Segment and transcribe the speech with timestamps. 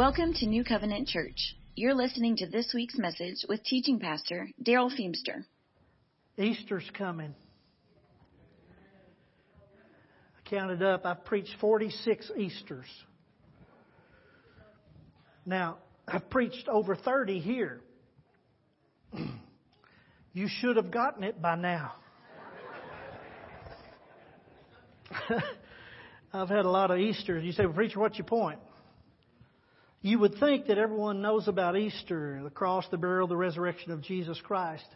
[0.00, 1.54] Welcome to New Covenant Church.
[1.74, 5.44] You're listening to this week's message with teaching pastor Darrell Feemster.
[6.38, 7.34] Easter's coming.
[10.38, 12.86] I counted up, I've preached 46 Easters.
[15.44, 15.76] Now,
[16.08, 17.82] I've preached over 30 here.
[20.32, 21.92] You should have gotten it by now.
[26.32, 27.44] I've had a lot of Easters.
[27.44, 28.60] You say, well, Preacher, what's your point?
[30.02, 34.00] You would think that everyone knows about Easter, the cross, the burial, the resurrection of
[34.00, 34.86] Jesus Christ.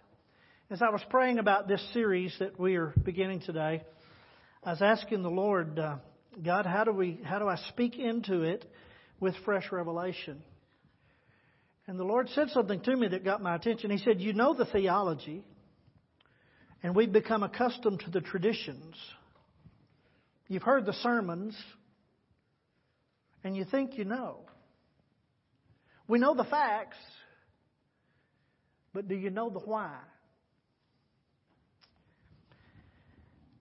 [0.71, 3.83] As I was praying about this series that we are beginning today,
[4.63, 5.97] I was asking the Lord, uh,
[6.43, 8.65] God, how do we, how do I speak into it
[9.21, 10.43] with fresh revelation?
[11.87, 13.91] And the Lord said something to me that got my attention.
[13.91, 15.45] He said, You know the theology,
[16.83, 18.97] and we've become accustomed to the traditions.
[20.49, 21.55] You've heard the sermons,
[23.45, 24.47] and you think you know.
[26.07, 26.97] We know the facts,
[28.93, 29.95] but do you know the why?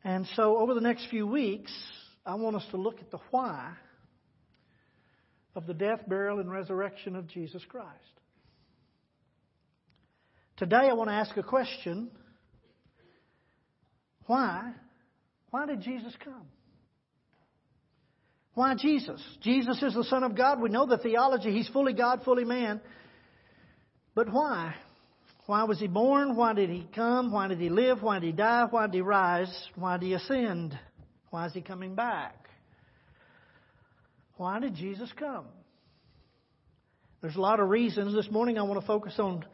[0.04, 1.72] And so, over the next few weeks,
[2.26, 3.74] I want us to look at the why
[5.56, 7.88] of the death, burial, and resurrection of Jesus Christ.
[10.58, 12.12] Today, I want to ask a question
[14.26, 14.72] why?
[15.52, 16.48] Why did Jesus come?
[18.56, 19.22] Why Jesus?
[19.42, 20.62] Jesus is the Son of God.
[20.62, 21.52] We know the theology.
[21.52, 22.82] He's fully God, fully man.
[24.14, 24.76] But why?
[25.46, 26.36] Why was he born?
[26.36, 27.32] Why did he come?
[27.32, 28.02] Why did he live?
[28.02, 28.66] Why did he die?
[28.70, 29.52] Why did he rise?
[29.76, 30.78] Why did he ascend?
[31.32, 32.48] Why is he coming back?
[34.38, 35.46] Why did Jesus come?
[37.22, 38.14] There's a lot of reasons.
[38.14, 39.46] This morning I want to focus on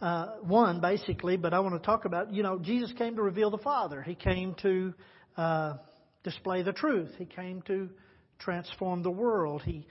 [0.00, 3.50] uh, one, basically, but I want to talk about, you know, Jesus came to reveal
[3.50, 4.02] the Father.
[4.02, 4.94] He came to
[5.36, 5.74] uh,
[6.24, 7.10] display the truth.
[7.18, 7.88] He came to
[8.40, 9.62] transform the world.
[9.62, 9.86] He,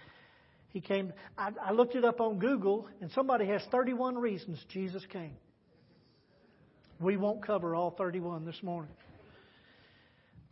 [0.69, 1.13] he came.
[1.37, 5.37] I, I looked it up on Google, and somebody has 31 reasons Jesus came.
[6.99, 8.91] We won't cover all 31 this morning.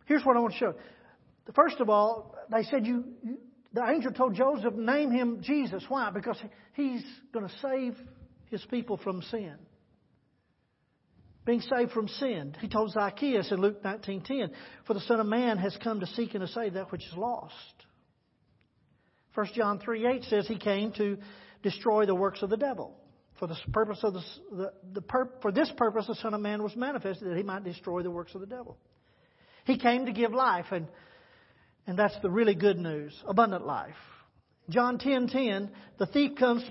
[0.06, 0.74] Here's what I want to show.
[1.54, 3.38] First of all, they said you, you
[3.74, 5.84] the angel told Joseph, name him Jesus.
[5.88, 6.10] Why?
[6.12, 6.38] Because
[6.74, 7.04] he's
[7.34, 7.96] going to save
[8.50, 9.56] his people from sin.
[11.46, 12.56] Being saved from sin.
[12.60, 14.54] He told Zacchaeus in Luke 19:10,
[14.86, 17.18] "For the Son of Man has come to seek and to save that which is
[17.18, 17.86] lost."
[19.34, 21.18] 1 John 3:8 says he came to
[21.64, 22.98] destroy the works of the devil.
[23.40, 26.76] For purpose of the, the, the pur- for this purpose the Son of Man was
[26.76, 28.78] manifested that he might destroy the works of the devil.
[29.66, 30.88] He came to give life, and
[31.88, 33.96] and that's the really good news, abundant life.
[34.70, 36.64] John 10:10, the thief comes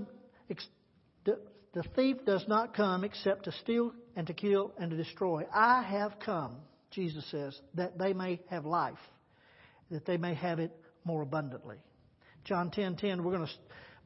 [1.73, 5.47] the thief does not come except to steal and to kill and to destroy.
[5.51, 6.57] I have come,
[6.91, 8.99] Jesus says, that they may have life,
[9.91, 11.79] that they may have it more abundantly.
[12.45, 13.53] John 10:10, 10, 10, we're going to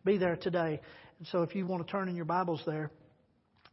[0.04, 0.80] be there today.
[1.18, 2.92] And so if you want to turn in your Bibles there,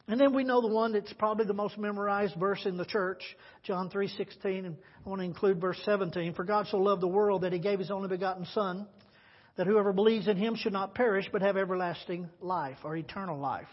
[0.07, 3.22] and then we know the one that's probably the most memorized verse in the church,
[3.62, 6.34] John 3:16, and I want to include verse 17.
[6.34, 8.88] For God so loved the world that he gave his only begotten son,
[9.57, 13.69] that whoever believes in him should not perish but have everlasting life or eternal life.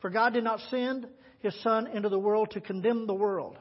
[0.00, 1.06] For God did not send
[1.46, 3.56] his son into the world to condemn the world.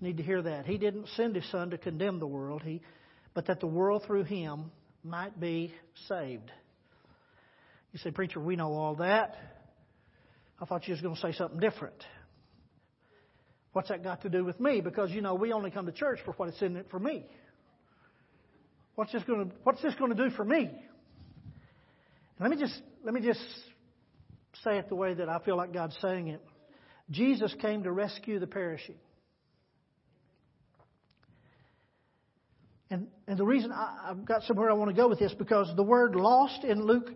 [0.00, 0.66] need to hear that.
[0.66, 2.82] He didn't send his son to condemn the world, he
[3.34, 4.70] but that the world through him
[5.02, 5.74] might be
[6.08, 6.50] saved.
[7.92, 9.36] You say, Preacher, we know all that.
[10.60, 11.96] I thought you was going to say something different.
[13.72, 14.80] What's that got to do with me?
[14.80, 17.26] Because, you know, we only come to church for what it's in it for me.
[18.94, 20.70] What's this going to, what's this going to do for me?
[22.38, 23.40] Let me just, let me just
[24.62, 26.40] say it the way that I feel like God's saying it.
[27.10, 28.96] Jesus came to rescue the perishing.
[32.90, 35.72] And, and the reason I, I've got somewhere I want to go with this because
[35.74, 37.10] the word lost in Luke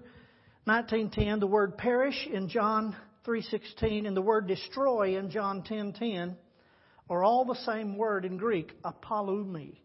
[0.67, 6.37] 19:10, the word perish in John 3:16, and the word destroy in John 10:10
[7.09, 9.79] are all the same word in Greek, apolumi.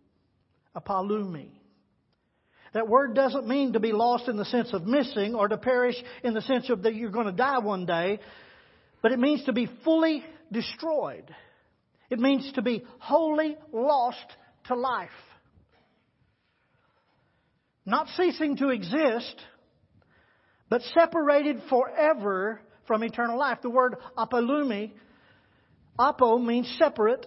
[0.76, 1.52] Apolumi.
[2.74, 5.96] That word doesn't mean to be lost in the sense of missing or to perish
[6.24, 8.20] in the sense of that you're going to die one day,
[9.04, 11.34] but it means to be fully destroyed.
[12.10, 14.26] It means to be wholly lost
[14.66, 15.12] to life
[17.86, 19.36] not ceasing to exist,
[20.70, 23.60] but separated forever from eternal life.
[23.62, 24.92] The word apolumi,
[26.00, 27.26] apo means separate,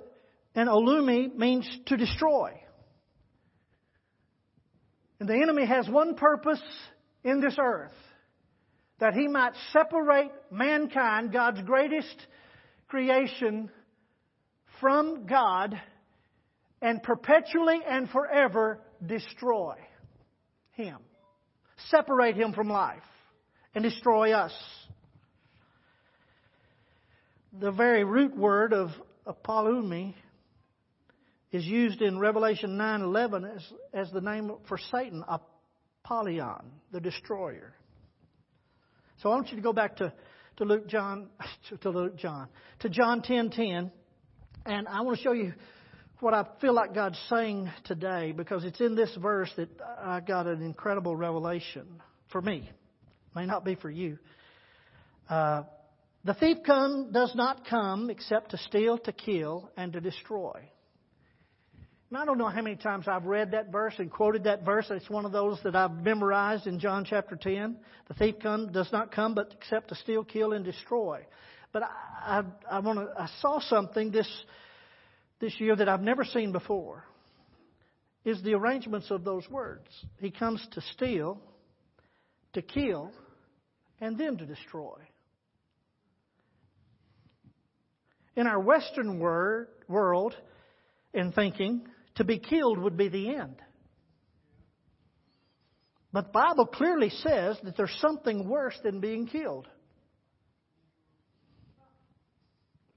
[0.55, 2.59] and olumi means to destroy.
[5.21, 6.63] And the enemy has one purpose
[7.25, 7.93] in this earth
[8.99, 12.27] that he might separate mankind, God's greatest
[12.89, 13.71] creation,
[14.81, 15.81] from God
[16.83, 19.75] and perpetually and forever destroy
[20.73, 20.99] him.
[21.91, 23.03] separate him from life,
[23.75, 24.53] and destroy us.
[27.59, 28.91] The very root word of
[29.27, 30.15] apollumi
[31.53, 35.25] is used in Revelation 9:11 as, as the name for Satan,
[36.05, 37.75] Apollyon, the destroyer.
[39.23, 40.13] So I want you to go back to,
[40.59, 41.29] to Luke John
[41.81, 42.49] to Luke John
[42.81, 43.91] to John 10:10
[44.67, 45.55] and I want to show you
[46.21, 49.69] what I feel like God's saying today because it's in this verse that
[50.03, 51.87] I got an incredible revelation
[52.31, 52.69] for me.
[53.35, 54.19] May not be for you.
[55.29, 55.65] Uh,
[56.25, 60.69] the thief come, does not come except to steal, to kill, and to destroy.
[62.09, 64.87] And I don't know how many times I've read that verse and quoted that verse.
[64.91, 67.77] It's one of those that I've memorized in John chapter 10.
[68.07, 71.27] The thief come, does not come but except to steal, kill, and destroy.
[71.73, 71.89] But I,
[72.71, 74.29] I, I, wanna, I saw something this
[75.41, 77.05] this year that I've never seen before
[78.25, 79.89] is the arrangements of those words.
[80.19, 81.39] He comes to steal,
[82.55, 83.13] to kill,
[84.01, 84.97] and then to destroy.
[88.35, 90.35] In our Western word, world
[91.15, 91.87] and thinking,
[92.17, 93.57] to be killed would be the end.
[96.13, 99.69] But the Bible clearly says that there's something worse than being killed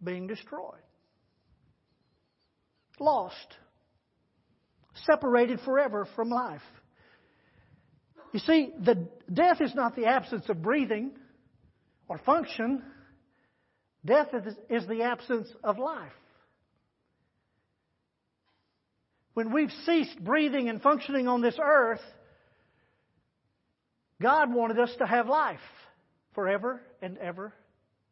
[0.02, 0.80] being destroyed
[3.00, 3.56] lost,
[5.06, 6.62] separated forever from life.
[8.34, 11.12] You see, the death is not the absence of breathing
[12.08, 12.84] or function.
[14.06, 14.28] Death
[14.70, 16.12] is the absence of life.
[19.40, 22.02] When we've ceased breathing and functioning on this earth,
[24.22, 25.62] God wanted us to have life
[26.36, 27.54] forever and ever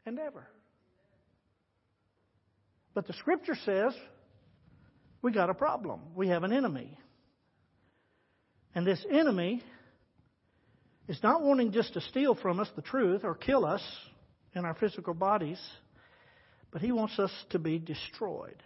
[0.05, 0.47] and ever.
[2.93, 3.93] But the scripture says
[5.21, 5.99] we got a problem.
[6.15, 6.97] We have an enemy.
[8.73, 9.61] And this enemy
[11.09, 13.83] is not wanting just to steal from us the truth or kill us
[14.55, 15.59] in our physical bodies,
[16.71, 18.63] but he wants us to be destroyed,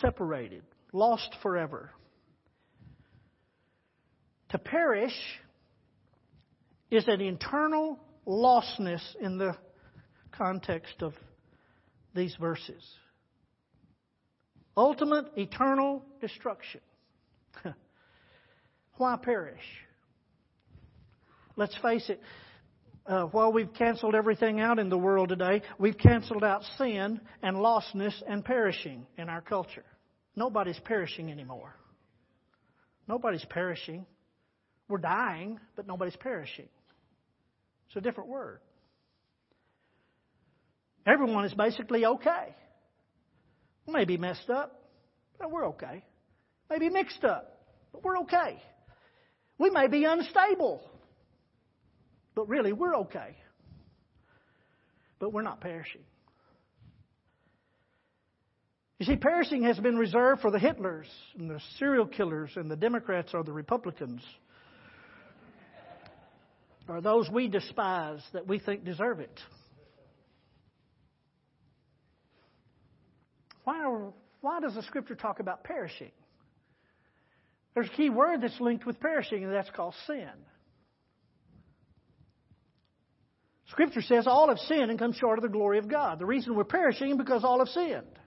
[0.00, 1.90] separated, lost forever.
[4.50, 5.16] To perish
[6.90, 9.56] is an internal lostness in the
[10.32, 11.14] context of
[12.14, 12.82] these verses
[14.80, 16.80] ultimate eternal destruction.
[18.96, 19.60] Why perish?
[21.56, 22.20] Let's face it,
[23.06, 27.56] uh, while we've canceled everything out in the world today, we've canceled out sin and
[27.56, 29.84] lostness and perishing in our culture.
[30.36, 31.74] Nobody's perishing anymore.
[33.08, 34.06] Nobody's perishing.
[34.88, 36.68] We're dying, but nobody's perishing.
[37.88, 38.60] It's a different word.
[41.06, 42.54] Everyone is basically okay.
[43.86, 44.80] Maybe messed up,
[45.38, 46.04] but we're okay.
[46.68, 47.60] Maybe mixed up,
[47.92, 48.62] but we're okay.
[49.58, 50.82] We may be unstable,
[52.34, 53.36] but really we're okay.
[55.18, 56.02] But we're not perishing.
[59.00, 61.06] You see, perishing has been reserved for the Hitlers
[61.38, 64.20] and the serial killers and the Democrats or the Republicans
[66.86, 69.40] or those we despise that we think deserve it.
[73.64, 74.10] Why,
[74.42, 76.12] why does the scripture talk about perishing?
[77.72, 80.28] There's a key word that's linked with perishing, and that's called sin.
[83.68, 86.18] Scripture says all have sinned and come short of the glory of God.
[86.18, 88.18] The reason we're perishing is because all have sinned.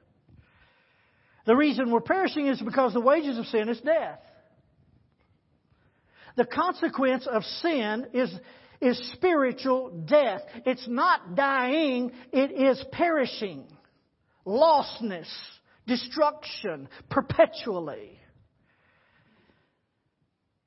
[1.46, 4.20] The reason we're perishing is because the wages of sin is death.
[6.36, 8.34] The consequence of sin is,
[8.82, 10.42] is spiritual death.
[10.66, 13.66] It's not dying, it is perishing
[14.46, 15.28] lostness,
[15.88, 18.20] destruction, perpetually.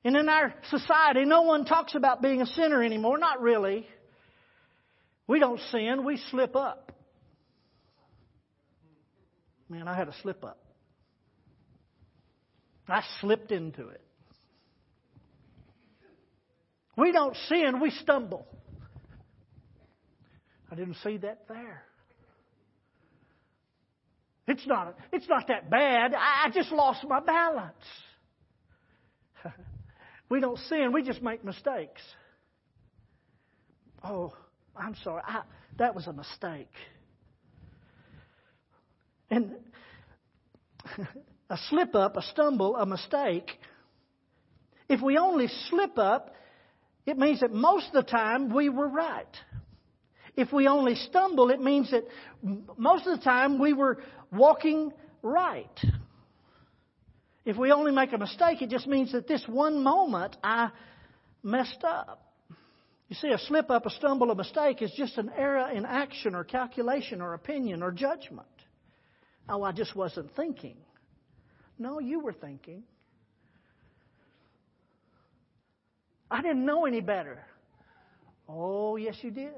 [0.03, 3.17] And in our society, no one talks about being a sinner anymore.
[3.17, 3.87] Not really.
[5.27, 6.93] We don't sin, we slip up.
[9.69, 10.57] Man, I had a slip up.
[12.87, 14.01] I slipped into it.
[16.95, 18.47] We don't sin, we stumble.
[20.71, 21.83] I didn't see that there.
[24.47, 26.13] It's not, it's not that bad.
[26.15, 27.75] I just lost my balance.
[30.29, 32.01] we don't sin, we just make mistakes.
[34.03, 34.33] Oh,
[34.75, 35.21] I'm sorry.
[35.25, 35.41] I,
[35.77, 36.71] that was a mistake.
[39.29, 39.51] And
[41.49, 43.51] a slip up, a stumble, a mistake,
[44.89, 46.33] if we only slip up,
[47.05, 49.25] it means that most of the time we were right.
[50.35, 52.03] If we only stumble, it means that
[52.77, 53.97] most of the time we were
[54.31, 55.79] walking right.
[57.45, 60.69] If we only make a mistake, it just means that this one moment I
[61.43, 62.23] messed up.
[63.07, 66.35] You see, a slip up, a stumble, a mistake is just an error in action
[66.35, 68.47] or calculation or opinion or judgment.
[69.47, 70.75] Oh, I just wasn't thinking.
[71.79, 72.83] No, you were thinking.
[76.29, 77.39] I didn't know any better.
[78.49, 79.53] Oh, yes, you did.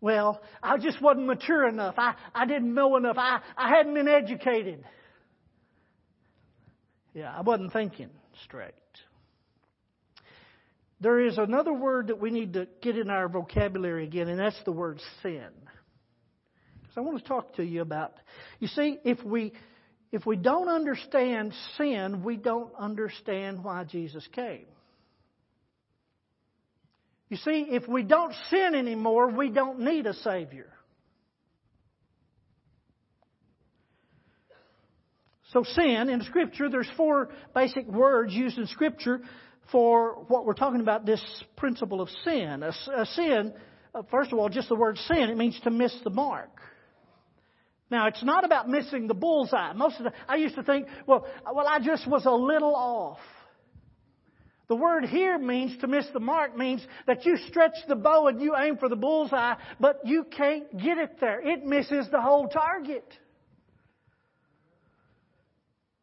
[0.00, 1.94] Well, I just wasn't mature enough.
[1.98, 3.16] I, I didn't know enough.
[3.18, 4.84] I, I hadn't been educated.
[7.14, 8.10] Yeah, I wasn't thinking
[8.44, 8.74] straight.
[11.00, 14.60] There is another word that we need to get in our vocabulary again, and that's
[14.64, 15.48] the word sin.
[16.96, 18.14] I want to talk to you about.
[18.60, 19.52] You see, if we
[20.12, 24.66] if we don't understand sin, we don't understand why Jesus came.
[27.28, 30.72] You see, if we don't sin anymore, we don't need a Savior.
[35.52, 39.20] So sin in Scripture, there's four basic words used in Scripture
[39.72, 41.22] for what we're talking about, this
[41.56, 42.62] principle of sin.
[42.62, 43.52] A, a sin,
[43.94, 46.50] uh, first of all, just the word sin, it means to miss the mark.
[47.90, 49.72] Now, it's not about missing the bullseye.
[49.74, 53.18] Most of the, I used to think, well, well, I just was a little off.
[54.68, 58.42] The word here means to miss the mark means that you stretch the bow and
[58.42, 61.40] you aim for the bullseye, but you can't get it there.
[61.40, 63.06] It misses the whole target.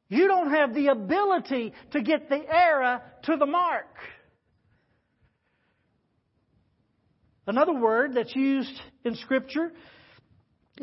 [0.08, 3.88] You don't have the ability to get the arrow to the mark.
[7.46, 9.74] Another word that's used in Scripture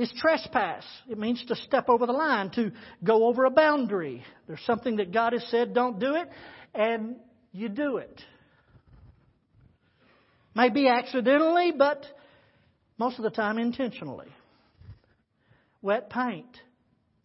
[0.01, 0.83] is trespass.
[1.11, 2.73] It means to step over the line, to
[3.05, 4.25] go over a boundary.
[4.47, 6.27] There's something that God has said, don't do it,
[6.75, 7.17] and
[7.53, 8.23] you do it.
[10.55, 12.07] Maybe accidentally, but
[12.97, 14.29] most of the time intentionally.
[15.83, 16.57] Wet paint,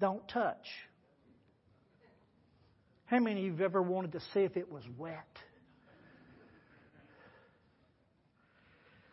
[0.02, 0.68] don't touch.
[3.06, 5.24] How many of you have ever wanted to see if it was wet?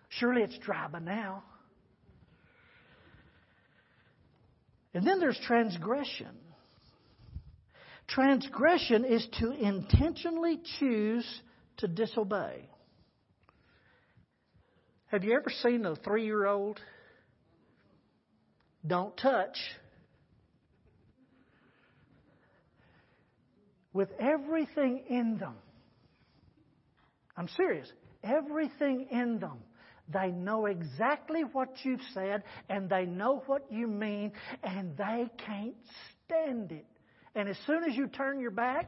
[0.08, 1.44] Surely it's dry by now.
[4.94, 6.36] And then there's transgression.
[8.08, 11.26] Transgression is to intentionally choose
[11.78, 12.68] to disobey.
[15.06, 16.80] Have you ever seen a three year old?
[18.86, 19.56] Don't touch
[23.92, 25.54] with everything in them.
[27.36, 27.90] I'm serious.
[28.24, 29.58] Everything in them.
[30.12, 35.74] They know exactly what you've said and they know what you mean and they can't
[36.26, 36.86] stand it.
[37.34, 38.86] And as soon as you turn your back,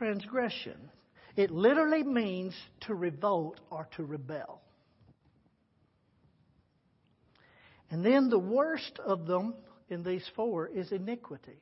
[0.00, 0.90] transgression.
[1.36, 2.54] It literally means
[2.86, 4.62] to revolt or to rebel.
[7.90, 9.54] And then the worst of them
[9.90, 11.60] in these four is iniquity.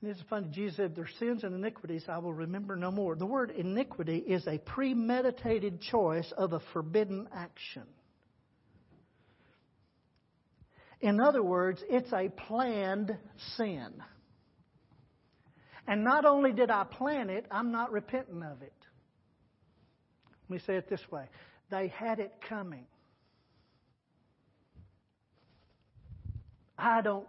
[0.00, 3.16] And it's funny, Jesus said, Their sins and iniquities I will remember no more.
[3.16, 7.84] The word iniquity is a premeditated choice of a forbidden action.
[11.00, 13.16] In other words, it's a planned
[13.56, 13.90] sin.
[15.86, 18.72] And not only did I plan it, I'm not repenting of it.
[20.48, 21.24] Let me say it this way
[21.70, 22.86] they had it coming.
[26.76, 27.26] I don't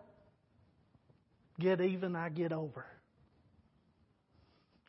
[1.61, 2.85] get even, I get over.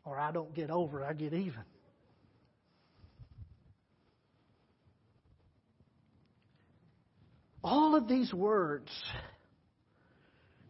[0.05, 1.63] Or I don't get over, I get even.
[7.63, 8.91] All of these words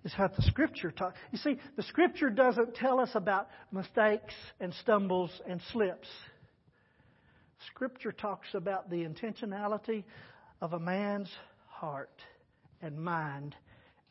[0.05, 1.19] is how the Scripture talks.
[1.31, 6.09] You see, the Scripture doesn't tell us about mistakes and stumbles and slips.
[7.69, 10.05] Scripture talks about the intentionality
[10.61, 11.31] of a man's
[11.69, 12.21] heart
[12.83, 13.55] and mind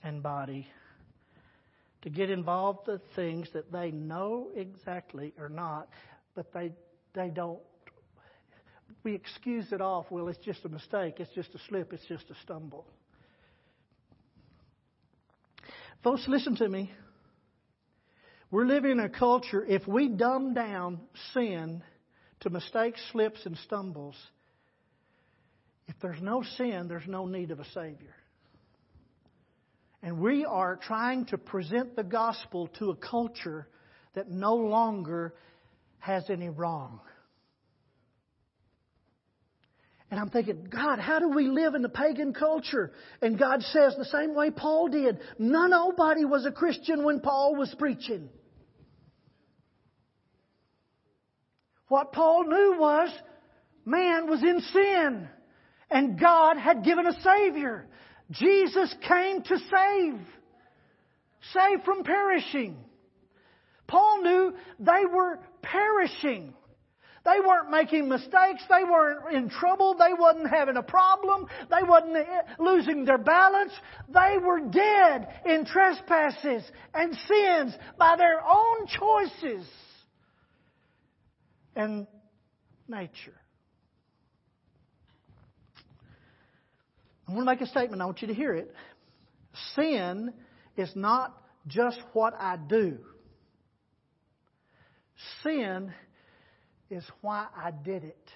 [0.04, 0.68] and body
[2.02, 5.90] to get involved with things that they know exactly or not,
[6.36, 6.72] but they
[7.14, 7.60] they don't.
[9.04, 10.06] We excuse it off.
[10.10, 11.16] Well, it's just a mistake.
[11.20, 11.94] It's just a slip.
[11.94, 12.86] It's just a stumble.
[16.04, 16.92] Folks, listen to me.
[18.50, 21.00] We're living in a culture, if we dumb down
[21.34, 21.82] sin
[22.42, 24.16] to mistakes, slips, and stumbles,
[25.88, 28.14] if there's no sin, there's no need of a Savior.
[30.04, 33.68] And we are trying to present the gospel to a culture
[34.16, 35.36] that no longer
[36.00, 37.00] has any wrong.
[40.10, 42.92] And I'm thinking, God, how do we live in the pagan culture?
[43.22, 45.20] And God says the same way Paul did.
[45.40, 48.30] None, nobody was a Christian when Paul was preaching.
[51.88, 53.10] What Paul knew was
[53.86, 55.30] man was in sin
[55.90, 57.88] and God had given a Savior.
[58.32, 60.20] Jesus came to save.
[61.54, 62.78] Save from perishing.
[63.88, 66.54] Paul knew they were perishing.
[67.24, 68.64] They weren't making mistakes.
[68.70, 69.96] They weren't in trouble.
[69.96, 71.46] They wasn't having a problem.
[71.70, 72.18] They wasn't
[72.58, 73.74] losing their balance.
[74.10, 79.68] They were dead in trespasses and sins by their own choices
[81.76, 82.08] and
[82.88, 83.41] nature.
[87.32, 88.02] I want to make a statement.
[88.02, 88.74] I want you to hear it.
[89.76, 90.34] Sin
[90.76, 92.98] is not just what I do.
[95.42, 95.94] Sin
[96.90, 98.30] is why I did it.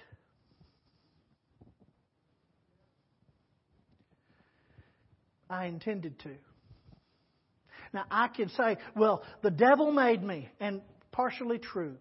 [5.50, 6.30] I intended to.
[7.92, 10.80] Now, I can say, well, the devil made me, and
[11.12, 11.96] partially true.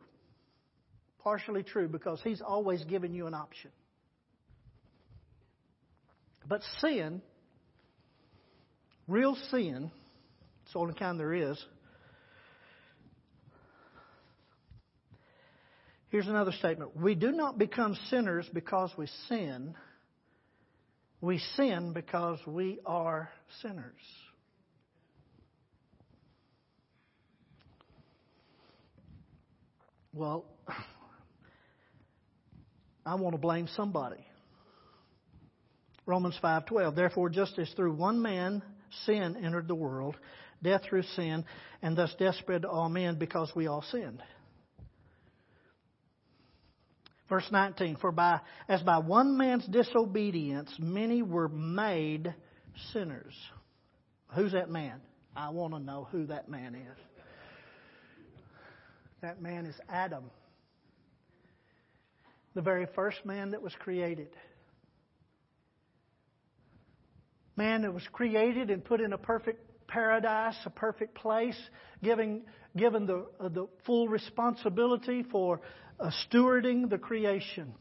[1.24, 3.72] Partially true because he's always given you an option.
[6.48, 7.22] But sin,
[9.08, 9.92] real sin,
[10.64, 11.64] it's the only kind there is.
[16.10, 16.96] Here's another statement.
[16.96, 19.76] We do not become sinners because we sin.
[21.20, 23.30] We sin because we are
[23.62, 23.94] sinners.
[30.14, 30.46] Well,
[33.06, 34.24] I want to blame somebody.
[36.06, 38.62] Romans 5:12 Therefore just as through one man
[39.06, 40.16] sin entered the world
[40.62, 41.46] death through sin
[41.82, 44.22] and thus death spread to all men because we all sinned.
[47.28, 52.34] Verse 19 For by as by one man's disobedience many were made
[52.94, 53.34] sinners.
[54.36, 55.02] Who's that man?
[55.36, 56.98] I want to know who that man is.
[59.22, 60.26] That man is Adam.
[62.54, 64.30] The very first man that was created
[67.56, 71.58] man that was created and put in a perfect paradise, a perfect place,
[72.04, 72.44] giving,
[72.76, 75.62] given the, uh, the full responsibility for
[76.00, 77.74] uh, stewarding the creation.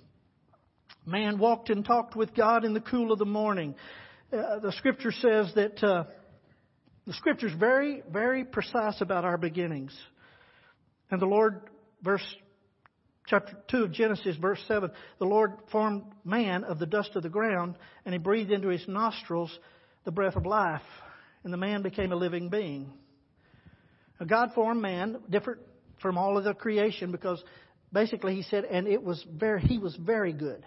[1.07, 3.75] Man walked and talked with God in the cool of the morning.
[4.33, 6.05] Uh, the scripture says that uh,
[7.07, 9.95] the scripture is very, very precise about our beginnings.
[11.11, 11.69] And the Lord,
[12.03, 12.25] verse
[13.27, 17.29] chapter 2 of Genesis, verse 7, the Lord formed man of the dust of the
[17.29, 19.57] ground, and he breathed into his nostrils
[20.05, 20.83] the breath of life,
[21.43, 22.93] and the man became a living being.
[24.21, 25.61] Now, God formed man different
[26.01, 27.43] from all of the creation because
[27.93, 30.65] basically he said, and it was very, he was very good.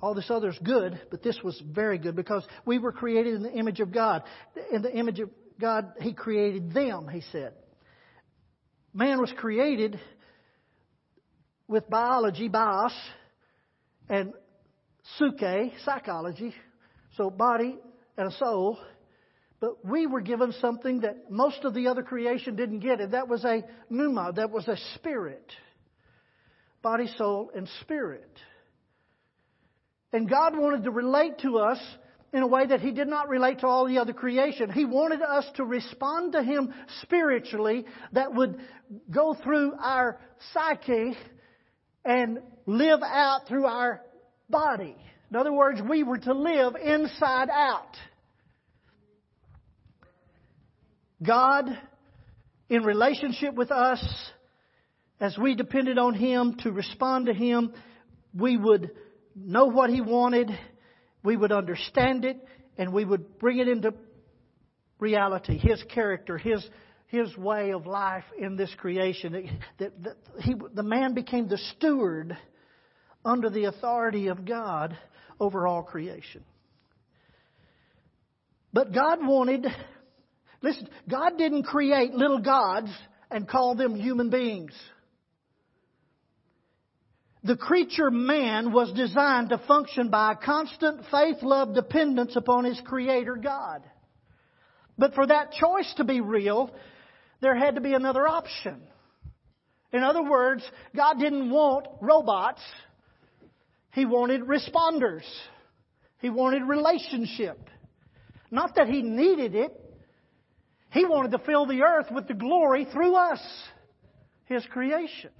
[0.00, 3.42] All this other is good, but this was very good because we were created in
[3.42, 4.24] the image of God.
[4.72, 7.52] In the image of God, he created them, he said.
[8.92, 10.00] Man was created
[11.72, 12.92] with biology, bios,
[14.08, 14.34] and
[15.18, 16.54] psyche, psychology,
[17.16, 17.78] so body
[18.18, 18.78] and a soul.
[19.58, 23.26] But we were given something that most of the other creation didn't get, and that
[23.26, 25.50] was a pneuma, that was a spirit.
[26.82, 28.30] Body, soul, and spirit.
[30.12, 31.78] And God wanted to relate to us
[32.34, 34.70] in a way that He did not relate to all the other creation.
[34.70, 38.58] He wanted us to respond to Him spiritually that would
[39.10, 40.18] go through our
[40.52, 41.16] psyche
[42.04, 44.00] and live out through our
[44.48, 44.96] body.
[45.30, 47.96] In other words, we were to live inside out.
[51.22, 51.66] God,
[52.68, 54.04] in relationship with us,
[55.20, 57.72] as we depended on Him to respond to Him,
[58.34, 58.90] we would
[59.36, 60.50] know what He wanted,
[61.22, 62.38] we would understand it,
[62.76, 63.94] and we would bring it into
[64.98, 66.68] reality, His character, His
[67.12, 69.60] his way of life in this creation.
[69.78, 72.36] That, that, he, the man became the steward
[73.22, 74.96] under the authority of God
[75.38, 76.42] over all creation.
[78.72, 79.66] But God wanted,
[80.62, 82.88] listen, God didn't create little gods
[83.30, 84.72] and call them human beings.
[87.44, 92.80] The creature man was designed to function by a constant faith, love, dependence upon his
[92.86, 93.82] creator God.
[94.96, 96.70] But for that choice to be real,
[97.42, 98.80] there had to be another option.
[99.92, 100.62] In other words,
[100.96, 102.62] God didn't want robots.
[103.92, 105.24] He wanted responders.
[106.20, 107.58] He wanted relationship.
[108.50, 109.72] Not that He needed it.
[110.92, 113.40] He wanted to fill the earth with the glory through us,
[114.44, 115.30] His creation.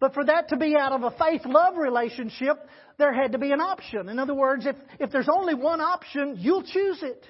[0.00, 2.56] But for that to be out of a faith love relationship,
[2.98, 4.08] there had to be an option.
[4.08, 7.24] In other words, if, if there's only one option, you'll choose it.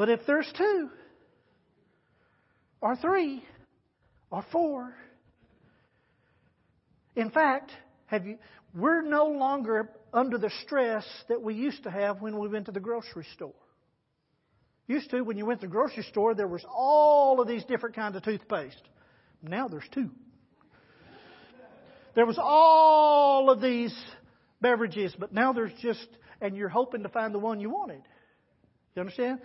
[0.00, 0.88] But if there's two,
[2.80, 3.44] or three,
[4.30, 4.94] or four,
[7.14, 7.70] In fact,
[8.06, 8.38] have you,
[8.74, 12.72] we're no longer under the stress that we used to have when we went to
[12.72, 13.52] the grocery store.
[14.86, 17.94] Used to, when you went to the grocery store, there was all of these different
[17.94, 18.80] kinds of toothpaste.
[19.42, 20.08] Now there's two.
[22.14, 23.94] There was all of these
[24.62, 26.08] beverages, but now there's just,
[26.40, 28.00] and you're hoping to find the one you wanted.
[28.96, 29.40] You understand?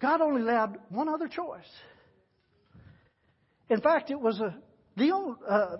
[0.00, 1.68] God only allowed one other choice.
[3.68, 4.54] In fact, it was a
[4.96, 5.76] the only, uh,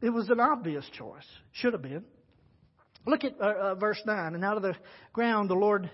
[0.00, 1.26] it was an obvious choice.
[1.52, 2.04] Should have been.
[3.06, 4.34] Look at uh, uh, verse nine.
[4.34, 4.76] And out of the
[5.12, 5.90] ground the Lord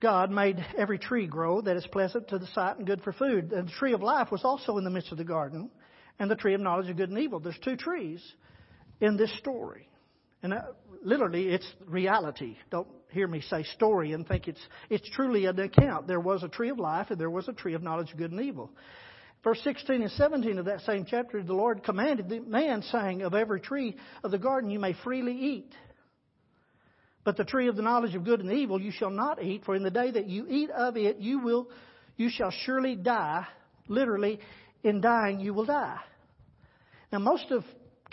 [0.00, 3.52] God made every tree grow that is pleasant to the sight and good for food.
[3.52, 5.70] And the tree of life was also in the midst of the garden,
[6.18, 7.40] and the tree of knowledge of good and evil.
[7.40, 8.22] There's two trees
[9.00, 9.88] in this story.
[10.42, 10.62] And uh,
[11.02, 12.56] literally, it's reality.
[12.70, 16.06] Don't hear me say story and think it's, it's truly an account.
[16.06, 18.32] There was a tree of life and there was a tree of knowledge of good
[18.32, 18.70] and evil.
[19.44, 23.32] Verse 16 and 17 of that same chapter, the Lord commanded the man, saying, Of
[23.34, 25.72] every tree of the garden you may freely eat.
[27.22, 29.76] But the tree of the knowledge of good and evil you shall not eat, for
[29.76, 31.68] in the day that you eat of it, you will,
[32.16, 33.46] you shall surely die.
[33.88, 34.40] Literally,
[34.82, 35.98] in dying, you will die.
[37.12, 37.64] Now, most of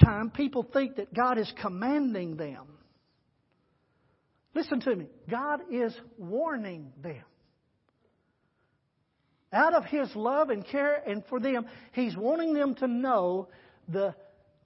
[0.03, 2.72] time, people think that God is commanding them.
[4.53, 5.07] Listen to me.
[5.29, 7.23] God is warning them.
[9.51, 13.49] Out of His love and care and for them, He's wanting them to know
[13.87, 14.15] the,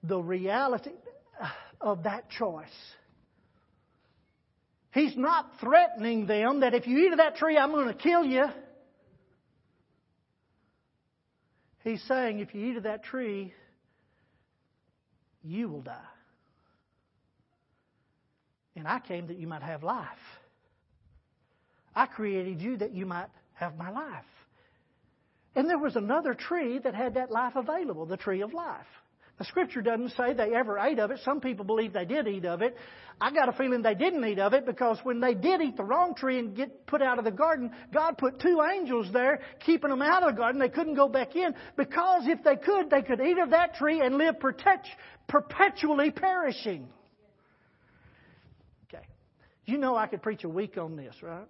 [0.02, 0.92] the reality
[1.80, 2.66] of that choice.
[4.92, 8.24] He's not threatening them that if you eat of that tree, I'm going to kill
[8.24, 8.46] you.
[11.84, 13.54] He's saying if you eat of that tree,
[15.42, 16.00] you will die.
[18.78, 20.06] And I came that you might have life.
[21.94, 24.24] I created you that you might have my life.
[25.56, 28.86] And there was another tree that had that life available, the tree of life.
[29.38, 31.18] The scripture doesn't say they ever ate of it.
[31.24, 32.76] Some people believe they did eat of it.
[33.20, 35.84] I got a feeling they didn't eat of it because when they did eat the
[35.84, 39.90] wrong tree and get put out of the garden, God put two angels there keeping
[39.90, 40.60] them out of the garden.
[40.60, 44.00] They couldn't go back in because if they could, they could eat of that tree
[44.00, 44.36] and live
[45.28, 46.88] perpetually perishing.
[49.68, 51.44] You know I could preach a week on this, right?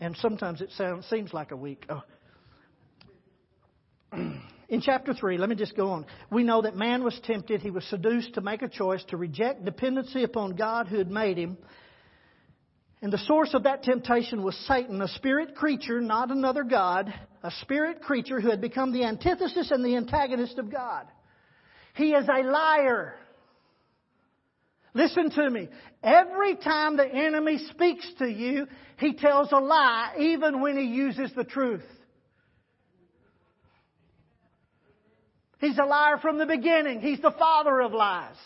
[0.00, 1.86] And sometimes it sounds, seems like a week.
[1.88, 2.02] Oh.
[4.68, 6.04] in chapter 3, let me just go on.
[6.30, 7.62] We know that man was tempted.
[7.62, 11.38] He was seduced to make a choice to reject dependency upon God who had made
[11.38, 11.56] him.
[13.00, 17.10] And the source of that temptation was Satan, a spirit creature, not another God,
[17.42, 21.06] a spirit creature who had become the antithesis and the antagonist of God.
[21.94, 23.14] He is a liar.
[24.94, 25.68] Listen to me.
[26.02, 28.66] Every time the enemy speaks to you,
[28.98, 31.84] he tells a lie, even when he uses the truth.
[35.60, 37.00] He's a liar from the beginning.
[37.00, 38.36] He's the father of lies.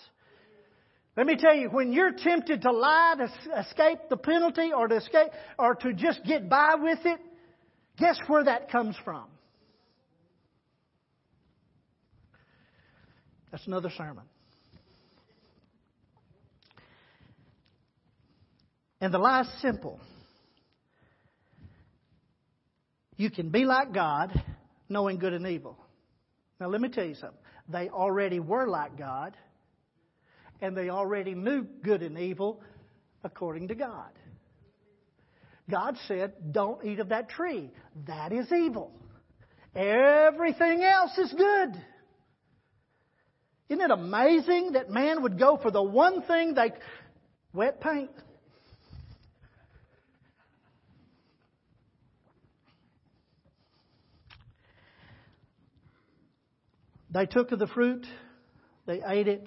[1.17, 4.97] Let me tell you, when you're tempted to lie to escape the penalty or to
[4.97, 5.29] escape
[5.59, 7.21] or to just get by with it,
[7.99, 9.25] guess where that comes from?
[13.51, 14.25] That's another sermon.
[19.03, 19.99] And the lie's simple.
[23.17, 24.31] You can be like God,
[24.89, 25.77] knowing good and evil.
[26.61, 27.39] Now, let me tell you something.
[27.69, 29.37] They already were like God,
[30.61, 32.63] and they already knew good and evil
[33.25, 34.13] according to God.
[35.69, 37.73] God said, Don't eat of that tree.
[38.07, 38.93] That is evil.
[39.75, 41.73] Everything else is good.
[43.69, 46.71] Isn't it amazing that man would go for the one thing they
[47.53, 48.11] wet paint?
[57.13, 58.07] They took of the fruit,
[58.87, 59.47] they ate it.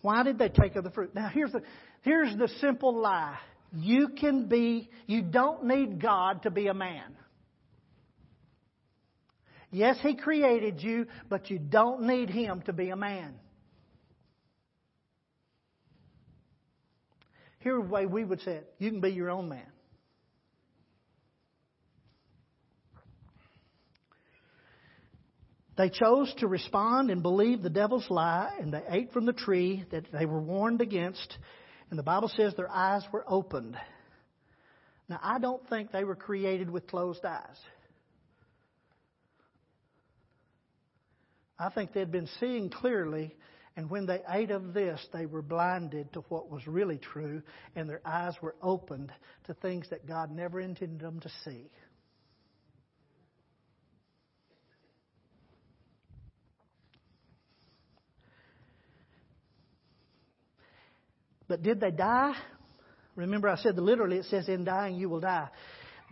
[0.00, 1.14] Why did they take of the fruit?
[1.14, 1.62] Now here's the
[2.02, 3.36] here's the simple lie.
[3.72, 7.16] You can be you don't need God to be a man.
[9.72, 13.34] Yes, He created you, but you don't need Him to be a man.
[17.60, 19.66] Here's the way we would say it you can be your own man.
[25.80, 29.86] They chose to respond and believe the devil's lie, and they ate from the tree
[29.90, 31.38] that they were warned against.
[31.88, 33.78] And the Bible says their eyes were opened.
[35.08, 37.56] Now, I don't think they were created with closed eyes.
[41.58, 43.34] I think they'd been seeing clearly,
[43.74, 47.40] and when they ate of this, they were blinded to what was really true,
[47.74, 49.14] and their eyes were opened
[49.44, 51.70] to things that God never intended them to see.
[61.50, 62.36] But did they die?
[63.16, 65.48] Remember, I said literally it says, In dying you will die.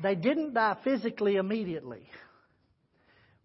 [0.03, 2.03] They didn't die physically immediately.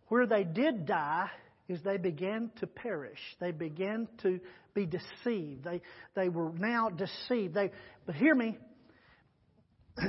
[0.07, 1.29] Where they did die
[1.69, 3.19] is they began to perish.
[3.39, 4.39] They began to
[4.73, 5.65] be deceived.
[5.65, 5.81] They,
[6.15, 7.53] they were now deceived.
[7.53, 7.69] They,
[8.07, 8.57] but hear me,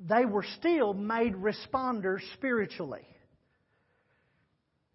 [0.00, 3.06] they were still made responders spiritually.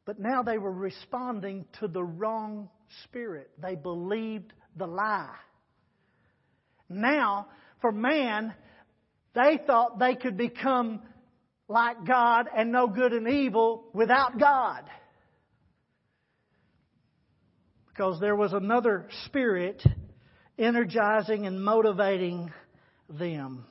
[0.03, 2.69] But now they were responding to the wrong
[3.05, 3.49] spirit.
[3.61, 5.37] They believed the lie.
[6.91, 7.47] Now,
[7.81, 8.53] for man,
[9.33, 11.01] they thought they could become
[11.67, 14.83] like God and know good and evil without God.
[17.87, 19.81] Because there was another spirit
[20.57, 22.51] energizing and motivating
[23.09, 23.65] them.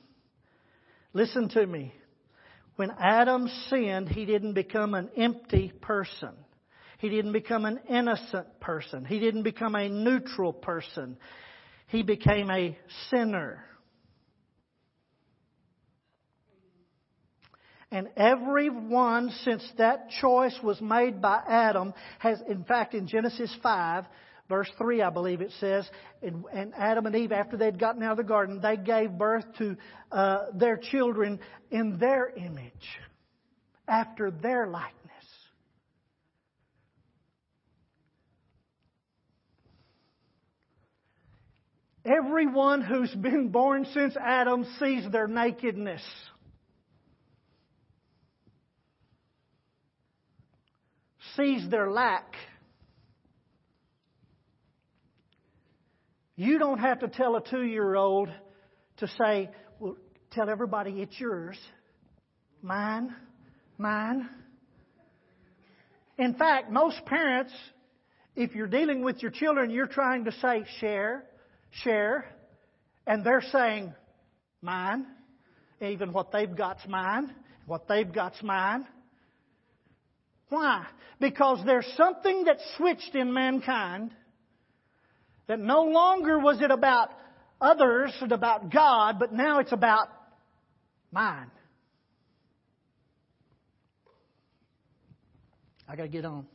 [1.13, 1.93] Listen to me.
[2.77, 6.31] When Adam sinned, he didn't become an empty person.
[6.99, 9.05] He didn't become an innocent person.
[9.05, 11.17] He didn't become a neutral person.
[11.91, 12.79] He became a
[13.11, 13.65] sinner.
[17.91, 24.05] And everyone since that choice was made by Adam has, in fact, in Genesis 5,
[24.49, 25.91] verse 3, I believe it says,
[26.23, 29.77] and, Adam and Eve, after they'd gotten out of the garden, they gave birth to
[30.13, 31.41] uh, their children
[31.73, 32.73] in their image,
[33.89, 35.00] after their likeness.
[42.17, 46.03] Everyone who's been born since Adam sees their nakedness.
[51.37, 52.35] sees their lack.
[56.37, 58.29] You don't have to tell a two year old
[58.99, 59.97] to say, well,
[60.31, 61.59] tell everybody it's yours.
[62.63, 63.15] Mine,
[63.79, 64.29] mine.
[66.19, 67.53] In fact, most parents,
[68.37, 71.25] if you're dealing with your children, you're trying to say share,
[71.71, 72.25] share,
[73.07, 73.95] and they're saying
[74.63, 75.07] mine.
[75.81, 77.35] Even what they've got's mine.
[77.67, 78.87] What they've got's mine.
[80.49, 80.85] Why?
[81.21, 84.11] Because there's something that switched in mankind
[85.47, 87.11] that no longer was it about
[87.61, 90.09] others and about God, but now it's about
[91.13, 91.51] mine.
[95.89, 96.47] I got to get on.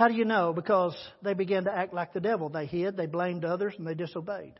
[0.00, 0.54] How do you know?
[0.54, 2.48] Because they began to act like the devil.
[2.48, 4.54] They hid, they blamed others, and they disobeyed.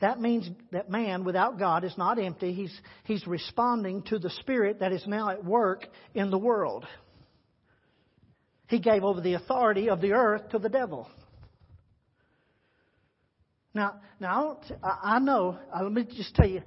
[0.00, 2.52] That means that man without God is not empty.
[2.52, 6.86] He's, he's responding to the Spirit that is now at work in the world.
[8.68, 11.10] He gave over the authority of the earth to the devil.
[13.74, 16.62] Now, now I know, uh, let me just tell you,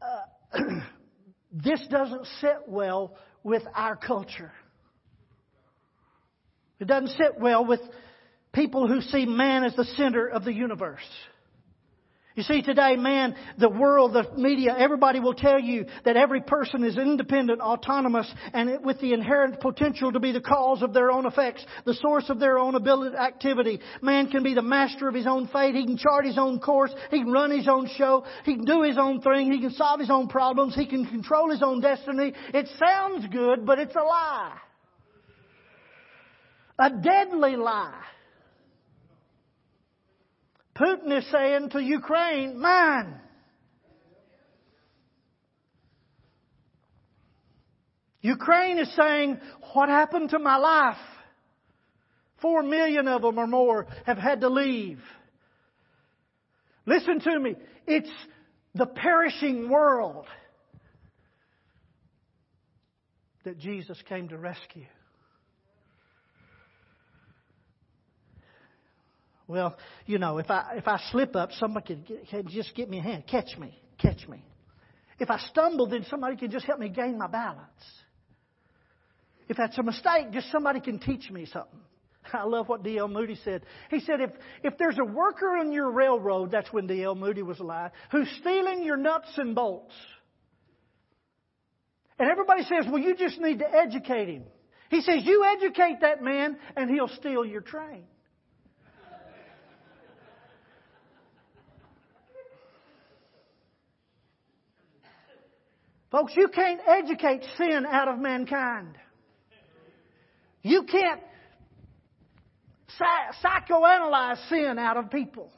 [0.00, 0.60] uh,
[1.52, 4.52] this doesn't sit well with our culture.
[6.84, 7.80] It doesn't sit well with
[8.52, 11.00] people who see man as the center of the universe.
[12.34, 16.84] You see, today, man, the world, the media, everybody will tell you that every person
[16.84, 21.24] is independent, autonomous, and with the inherent potential to be the cause of their own
[21.24, 23.80] effects, the source of their own ability, activity.
[24.02, 25.74] Man can be the master of his own fate.
[25.74, 26.94] He can chart his own course.
[27.10, 28.26] He can run his own show.
[28.44, 29.50] He can do his own thing.
[29.50, 30.74] He can solve his own problems.
[30.74, 32.34] He can control his own destiny.
[32.52, 34.58] It sounds good, but it's a lie.
[36.78, 38.02] A deadly lie.
[40.74, 43.20] Putin is saying to Ukraine, mine.
[48.22, 49.38] Ukraine is saying,
[49.74, 50.96] what happened to my life?
[52.40, 55.00] Four million of them or more have had to leave.
[56.86, 57.54] Listen to me.
[57.86, 58.10] It's
[58.74, 60.26] the perishing world
[63.44, 64.86] that Jesus came to rescue.
[69.46, 69.76] Well,
[70.06, 72.98] you know, if I if I slip up, somebody can, get, could just get me
[72.98, 74.42] a hand, catch me, catch me.
[75.18, 77.68] If I stumble, then somebody can just help me gain my balance.
[79.48, 81.80] If that's a mistake, just somebody can teach me something.
[82.32, 83.08] I love what D.L.
[83.08, 83.62] Moody said.
[83.90, 84.30] He said, if,
[84.62, 87.14] if there's a worker on your railroad, that's when D.L.
[87.14, 89.94] Moody was alive, who's stealing your nuts and bolts,
[92.18, 94.44] and everybody says, well, you just need to educate him.
[94.90, 98.04] He says, you educate that man, and he'll steal your train.
[106.14, 108.96] Folks, you can't educate sin out of mankind.
[110.62, 111.20] You can't
[113.44, 115.50] psychoanalyze sin out of people.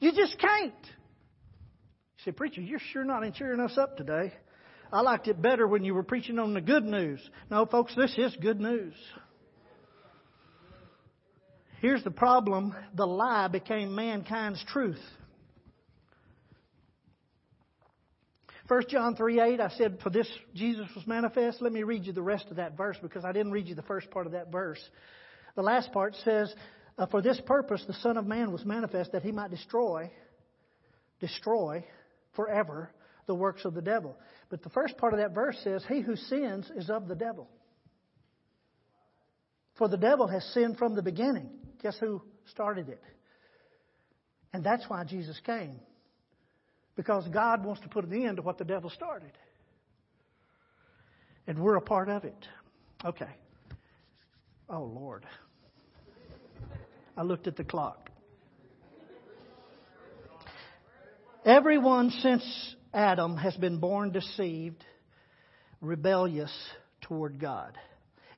[0.00, 0.72] You just can't.
[0.82, 4.32] You say, Preacher, you're sure not cheering us up today.
[4.90, 7.20] I liked it better when you were preaching on the good news.
[7.50, 8.94] No, folks, this is good news.
[11.82, 15.02] Here's the problem the lie became mankind's truth.
[18.68, 21.60] 1 John 3 8, I said, For this Jesus was manifest.
[21.60, 23.82] Let me read you the rest of that verse because I didn't read you the
[23.82, 24.80] first part of that verse.
[25.56, 26.54] The last part says,
[26.96, 30.10] uh, For this purpose the Son of Man was manifest that he might destroy,
[31.20, 31.84] destroy
[32.34, 32.90] forever
[33.26, 34.16] the works of the devil.
[34.48, 37.48] But the first part of that verse says, He who sins is of the devil.
[39.76, 41.50] For the devil has sinned from the beginning.
[41.82, 43.02] Guess who started it?
[44.52, 45.80] And that's why Jesus came.
[46.96, 49.32] Because God wants to put an end to what the devil started.
[51.46, 52.46] And we're a part of it.
[53.04, 53.30] Okay.
[54.68, 55.26] Oh, Lord.
[57.16, 58.10] I looked at the clock.
[61.44, 62.44] Everyone since
[62.94, 64.84] Adam has been born deceived,
[65.80, 66.52] rebellious
[67.00, 67.76] toward God.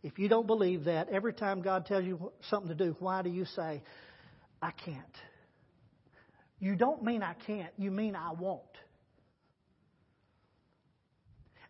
[0.02, 3.30] If you don't believe that, every time God tells you something to do, why do
[3.30, 3.82] you say,
[4.62, 5.04] I can't?
[6.64, 8.62] You don't mean I can't, you mean I won't.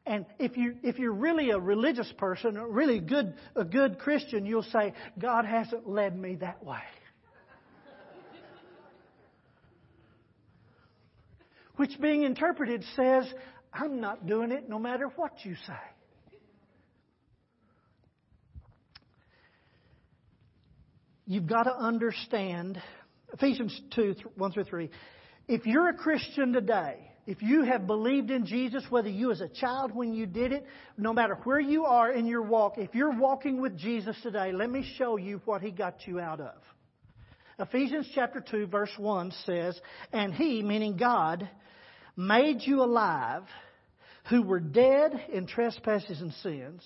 [0.06, 4.46] And if you if you're really a religious person, a really good a good Christian,
[4.46, 6.78] you'll say, God hasn't led me that way.
[11.74, 13.26] Which being interpreted says,
[13.72, 15.74] I'm not doing it no matter what you say.
[21.26, 22.80] You've got to understand
[23.34, 24.90] Ephesians 2 1 through 3.
[25.48, 29.48] If you're a Christian today, if you have believed in Jesus, whether you as a
[29.48, 30.64] child when you did it,
[30.96, 34.70] no matter where you are in your walk, if you're walking with Jesus today, let
[34.70, 36.54] me show you what He got you out of.
[37.58, 39.80] Ephesians chapter 2 verse 1 says,
[40.12, 41.48] And He, meaning God,
[42.16, 43.42] made you alive
[44.30, 46.82] who were dead in trespasses and sins,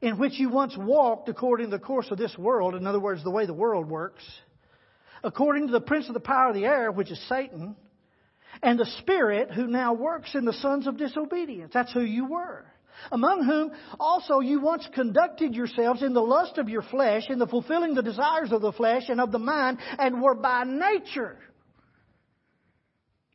[0.00, 3.22] in which you once walked according to the course of this world, in other words,
[3.22, 4.24] the way the world works,
[5.22, 7.76] according to the prince of the power of the air, which is Satan,
[8.62, 11.72] and the Spirit who now works in the sons of disobedience.
[11.74, 12.64] That's who you were.
[13.12, 17.46] Among whom also you once conducted yourselves in the lust of your flesh, in the
[17.46, 21.38] fulfilling the desires of the flesh and of the mind, and were by nature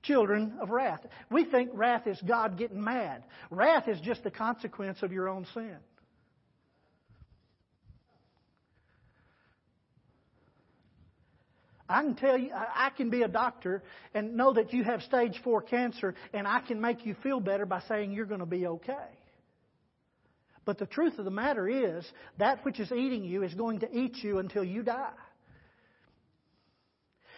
[0.03, 1.05] children of wrath.
[1.29, 3.23] We think wrath is God getting mad.
[3.49, 5.77] Wrath is just the consequence of your own sin.
[11.91, 15.39] I can tell you, I can be a doctor and know that you have stage
[15.43, 18.65] four cancer, and I can make you feel better by saying you're going to be
[18.65, 19.09] okay.
[20.63, 22.05] But the truth of the matter is,
[22.37, 25.11] that which is eating you is going to eat you until you die.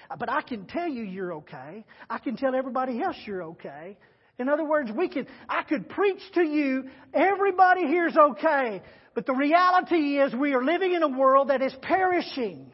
[0.10, 1.86] Uh, but I can tell you you're okay.
[2.10, 3.98] I can tell everybody else you're okay.
[4.40, 8.82] In other words, we can, I could preach to you, everybody here's okay.
[9.16, 12.72] But the reality is we are living in a world that is perishing.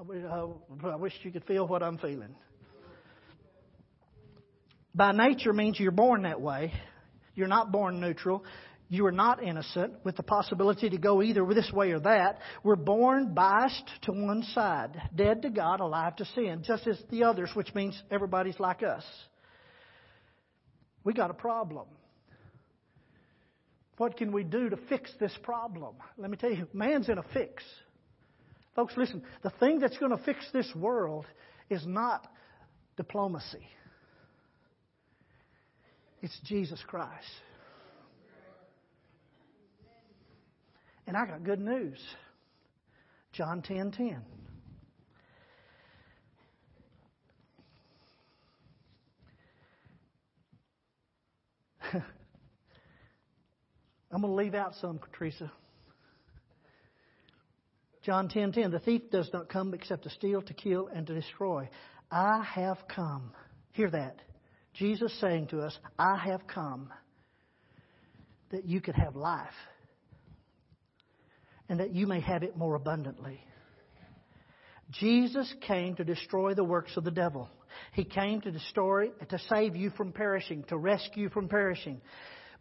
[0.00, 2.34] I wish you could feel what I'm feeling.
[4.94, 6.72] By nature means you're born that way.
[7.34, 8.42] You're not born neutral.
[8.88, 12.38] You are not innocent with the possibility to go either this way or that.
[12.64, 17.24] We're born biased to one side, dead to God, alive to sin, just as the
[17.24, 19.04] others, which means everybody's like us.
[21.04, 21.86] We got a problem.
[23.98, 25.96] What can we do to fix this problem?
[26.16, 27.62] Let me tell you, man's in a fix.
[28.80, 31.26] Folks, listen, the thing that's going to fix this world
[31.68, 32.26] is not
[32.96, 33.68] diplomacy,
[36.22, 37.28] it's Jesus Christ.
[41.06, 41.98] And I got good news.
[43.34, 44.22] John 10 10.
[54.10, 55.52] I'm going to leave out some, Teresa.
[58.02, 61.06] John 10:10 10, 10, The thief does not come except to steal, to kill and
[61.06, 61.68] to destroy.
[62.10, 63.32] I have come.
[63.72, 64.16] Hear that.
[64.74, 66.92] Jesus saying to us, I have come
[68.50, 69.48] that you could have life
[71.68, 73.40] and that you may have it more abundantly.
[74.90, 77.48] Jesus came to destroy the works of the devil.
[77.92, 82.00] He came to destroy, to save you from perishing, to rescue from perishing.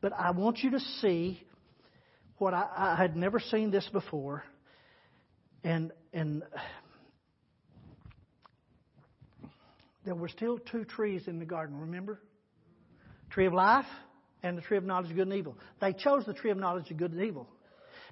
[0.01, 1.43] But I want you to see
[2.38, 4.43] what I, I had never seen this before.
[5.64, 6.43] And, and
[10.05, 12.20] there were still two trees in the garden, remember?
[13.30, 13.86] Tree of life
[14.41, 15.57] and the tree of knowledge of good and evil.
[15.82, 17.47] They chose the tree of knowledge of good and evil.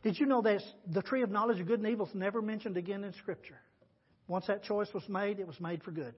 [0.03, 2.77] Did you know that the tree of knowledge of good and evil is never mentioned
[2.77, 3.59] again in Scripture?
[4.27, 6.13] Once that choice was made, it was made for good.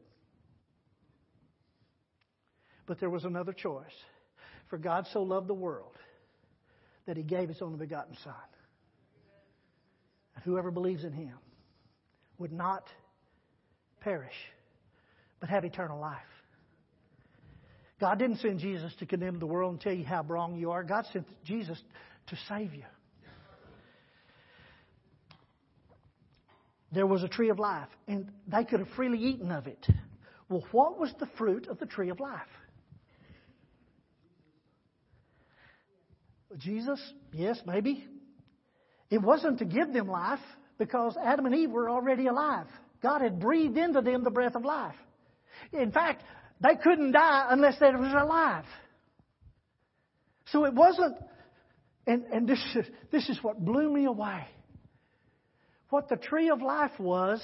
[2.87, 3.85] But there was another choice.
[4.69, 5.95] For God so loved the world
[7.05, 8.33] that he gave his only begotten Son.
[10.43, 11.33] Whoever believes in him
[12.37, 12.87] would not
[14.01, 14.33] perish,
[15.39, 16.17] but have eternal life.
[17.99, 20.83] God didn't send Jesus to condemn the world and tell you how wrong you are.
[20.83, 21.81] God sent Jesus
[22.27, 22.85] to save you.
[26.91, 29.85] There was a tree of life, and they could have freely eaten of it.
[30.47, 32.41] Well, what was the fruit of the tree of life?
[36.57, 36.99] Jesus,
[37.31, 38.07] yes, maybe.
[39.09, 40.39] It wasn't to give them life
[40.77, 42.67] because Adam and Eve were already alive.
[43.01, 44.95] God had breathed into them the breath of life.
[45.73, 46.23] In fact,
[46.61, 48.65] they couldn't die unless they was alive.
[50.51, 51.15] So it wasn't,
[52.07, 54.45] and, and this, is, this is what blew me away.
[55.89, 57.41] What the tree of life was,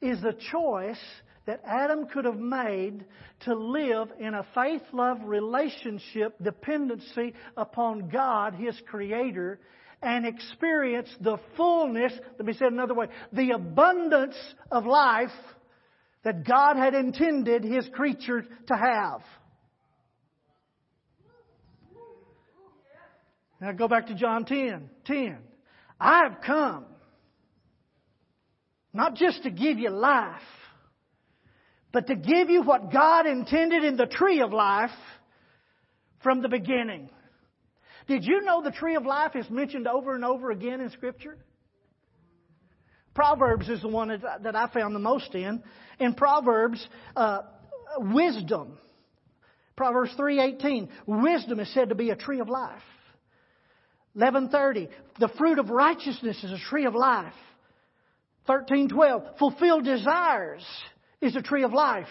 [0.00, 1.00] is the choice
[1.46, 3.04] that Adam could have made
[3.40, 9.60] to live in a faith love relationship dependency upon God, his creator,
[10.04, 14.36] and experience the fullness, let me say it another way, the abundance
[14.70, 15.30] of life
[16.24, 19.22] that God had intended his creature to have.
[23.60, 24.90] Now go back to John 10.
[25.06, 25.38] 10.
[25.98, 26.84] I have come
[28.92, 30.40] not just to give you life,
[31.92, 34.90] but to give you what God intended in the tree of life
[36.22, 37.08] from the beginning.
[38.06, 41.38] Did you know the tree of life is mentioned over and over again in Scripture?
[43.14, 45.62] Proverbs is the one that I found the most in.
[45.98, 46.86] In Proverbs,
[47.16, 47.42] uh,
[47.98, 48.78] wisdom.
[49.76, 52.82] Proverbs 3:18, wisdom is said to be a tree of life.
[54.16, 54.88] 11:30,
[55.18, 57.34] the fruit of righteousness is a tree of life.
[58.46, 60.64] 13:12, fulfilled desires
[61.20, 62.08] is a tree of life.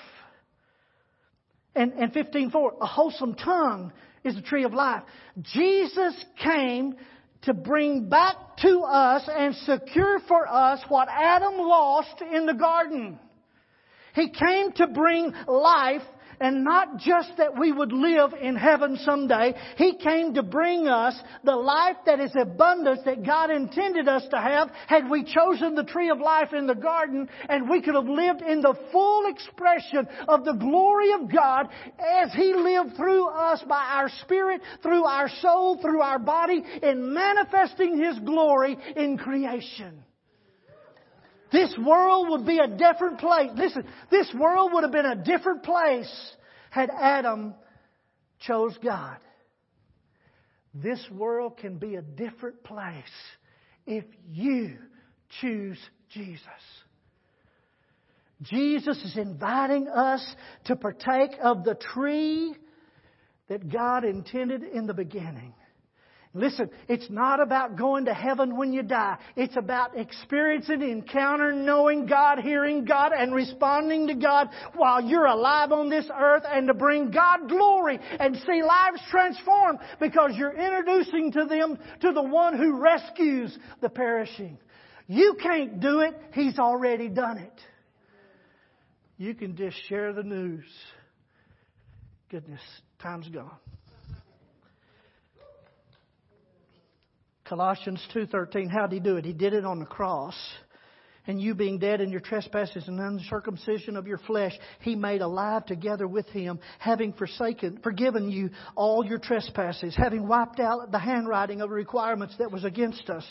[1.75, 3.91] And, and 15:4, a wholesome tongue
[4.23, 5.03] is the tree of life.
[5.41, 6.95] Jesus came
[7.43, 13.19] to bring back to us and secure for us what Adam lost in the garden.
[14.15, 16.03] He came to bring life
[16.39, 19.53] and not just that we would live in heaven someday.
[19.77, 24.37] He came to bring us the life that is abundance that God intended us to
[24.37, 28.07] have had we chosen the tree of life in the garden and we could have
[28.07, 31.69] lived in the full expression of the glory of God
[31.99, 37.13] as He lived through us by our spirit, through our soul, through our body in
[37.13, 40.03] manifesting His glory in creation.
[41.53, 43.51] This world would be a different place.
[43.55, 46.11] Listen, this world would have been a different place
[46.71, 47.53] had Adam
[48.39, 49.17] chose God.
[50.73, 53.03] This world can be a different place
[53.85, 54.77] if you
[55.41, 55.77] choose
[56.09, 56.41] Jesus.
[58.41, 60.35] Jesus is inviting us
[60.65, 62.55] to partake of the tree
[63.47, 65.53] that God intended in the beginning.
[66.35, 69.19] Listen, it's not about going to heaven when you die.
[69.35, 75.71] It's about experiencing, encounter, knowing God, hearing God, and responding to God while you're alive
[75.71, 81.31] on this earth and to bring God glory and see lives transformed because you're introducing
[81.33, 84.57] to them to the one who rescues the perishing.
[85.05, 86.15] You can't do it.
[86.33, 87.61] He's already done it.
[89.19, 90.65] You can just share the news.
[92.31, 92.61] Goodness,
[92.99, 93.51] time's gone.
[97.53, 99.25] Colossians 2:13 how did he do it?
[99.25, 100.35] He did it on the cross.
[101.27, 105.67] And you being dead in your trespasses and uncircumcision of your flesh, he made alive
[105.67, 111.61] together with him, having forsaken, forgiven you all your trespasses, having wiped out the handwriting
[111.61, 113.23] of requirements that was against us,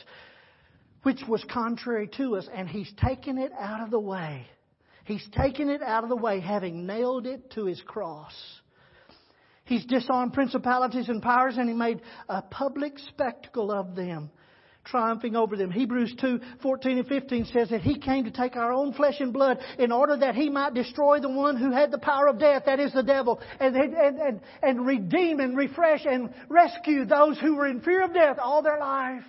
[1.02, 4.46] which was contrary to us, and he's taken it out of the way.
[5.02, 8.32] He's taken it out of the way, having nailed it to his cross.
[9.64, 14.30] He's disarmed principalities and powers and he made a public spectacle of them,
[14.84, 15.70] triumphing over them.
[15.70, 19.32] Hebrews 2, 14 and 15 says that he came to take our own flesh and
[19.32, 22.64] blood in order that he might destroy the one who had the power of death,
[22.66, 27.54] that is the devil, and, and, and, and redeem and refresh and rescue those who
[27.54, 29.24] were in fear of death all their life.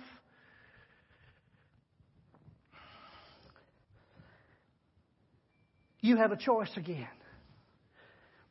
[6.00, 7.08] You have a choice again.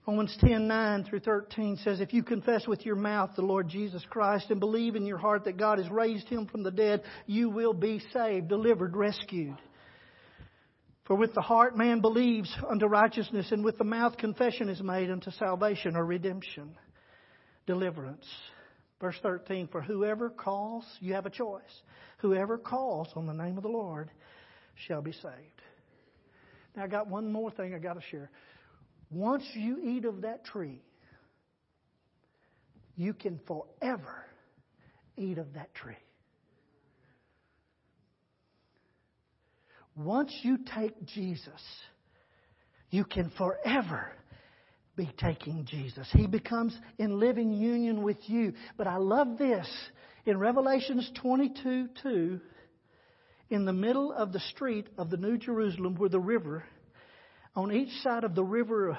[0.06, 4.04] Romans 10, 9 through 13 says, If you confess with your mouth the Lord Jesus
[4.10, 7.50] Christ and believe in your heart that God has raised him from the dead, you
[7.50, 9.56] will be saved, delivered, rescued.
[11.06, 15.10] For with the heart man believes unto righteousness, and with the mouth confession is made
[15.10, 16.76] unto salvation or redemption,
[17.66, 18.26] deliverance.
[19.00, 21.62] Verse 13, For whoever calls, you have a choice.
[22.18, 24.12] Whoever calls on the name of the Lord
[24.88, 25.62] shall be saved.
[26.76, 28.30] Now I got one more thing I got to share.
[29.10, 30.82] Once you eat of that tree,
[32.96, 34.26] you can forever
[35.18, 35.96] eat of that tree.
[39.96, 41.62] Once you take Jesus,
[42.90, 44.12] you can forever
[44.96, 46.08] be taking Jesus.
[46.12, 48.54] He becomes in living union with you.
[48.78, 49.68] But I love this.
[50.26, 52.40] In Revelations 22 2,
[53.50, 56.64] in the middle of the street of the New Jerusalem, where the river,
[57.56, 58.98] on each side of the river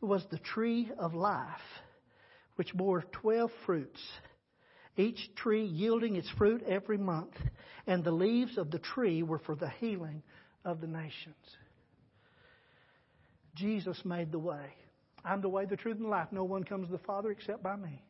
[0.00, 1.60] was the tree of life,
[2.56, 4.00] which bore 12 fruits,
[4.96, 7.34] each tree yielding its fruit every month,
[7.86, 10.22] and the leaves of the tree were for the healing
[10.64, 11.34] of the nations.
[13.54, 14.74] Jesus made the way.
[15.24, 16.28] I'm the way, the truth, and the life.
[16.30, 18.02] No one comes to the Father except by me.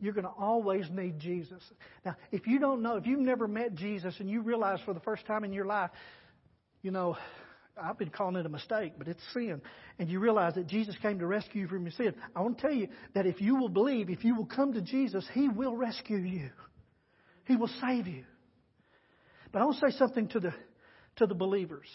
[0.00, 1.62] You're going to always need Jesus.
[2.04, 5.00] Now, if you don't know, if you've never met Jesus and you realize for the
[5.00, 5.90] first time in your life,
[6.86, 7.16] you know,
[7.76, 9.60] I've been calling it a mistake, but it's sin.
[9.98, 12.14] And you realize that Jesus came to rescue you from your sin.
[12.36, 14.80] I want to tell you that if you will believe, if you will come to
[14.80, 16.50] Jesus, He will rescue you.
[17.44, 18.22] He will save you.
[19.50, 20.54] But I want to say something to the,
[21.16, 21.88] to the believers.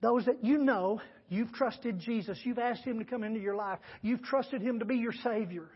[0.00, 2.38] Those that you know, you've trusted Jesus.
[2.44, 3.80] You've asked Him to come into your life.
[4.00, 5.68] You've trusted Him to be your Savior.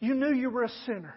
[0.00, 1.14] You knew you were a sinner.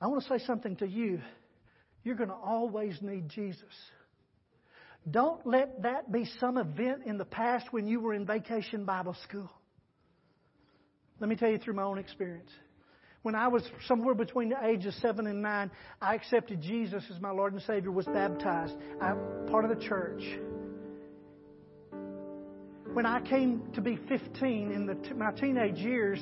[0.00, 1.20] I want to say something to you.
[2.06, 3.64] You're going to always need Jesus.
[5.10, 9.16] Don't let that be some event in the past when you were in vacation Bible
[9.24, 9.50] school.
[11.18, 12.50] Let me tell you through my own experience.
[13.22, 17.32] When I was somewhere between the ages seven and nine, I accepted Jesus as my
[17.32, 18.74] Lord and Savior, was baptized.
[19.02, 20.22] I'm part of the church
[22.92, 26.18] when I came to be 15 in the, my teenage years,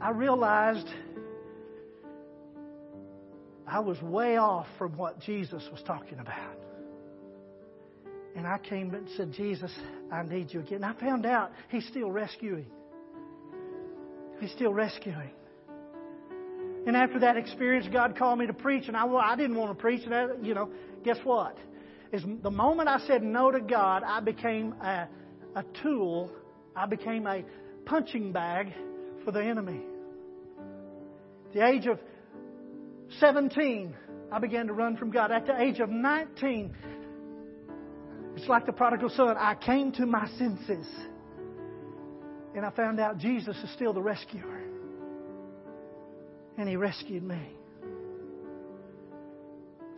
[0.00, 0.86] I realized
[3.68, 6.56] I was way off from what Jesus was talking about.
[8.36, 9.72] And I came and said, Jesus,
[10.12, 10.82] I need you again.
[10.82, 12.66] And I found out He's still rescuing.
[14.40, 15.32] He's still rescuing.
[16.86, 19.80] And after that experience, God called me to preach, and I, I didn't want to
[19.80, 20.04] preach.
[20.04, 20.70] And I, you know,
[21.04, 21.56] guess what?
[22.12, 25.08] Is the moment I said no to God, I became a
[25.54, 26.30] a tool,
[26.76, 27.42] I became a
[27.84, 28.72] punching bag
[29.24, 29.80] for the enemy.
[31.54, 31.98] The age of
[33.20, 33.94] 17,
[34.30, 35.30] I began to run from God.
[35.32, 36.74] At the age of 19,
[38.36, 39.36] it's like the prodigal son.
[39.38, 40.86] I came to my senses.
[42.54, 44.62] And I found out Jesus is still the rescuer.
[46.56, 47.40] And he rescued me.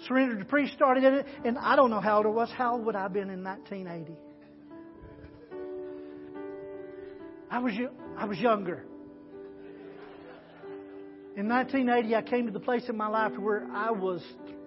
[0.07, 2.51] Surrendered to priest, started it, and I don't know how old I was.
[2.51, 4.17] How old would I have been in 1980?
[7.51, 7.73] I was,
[8.17, 8.85] I was younger.
[11.37, 14.21] In 1980, I came to the place in my life where I was,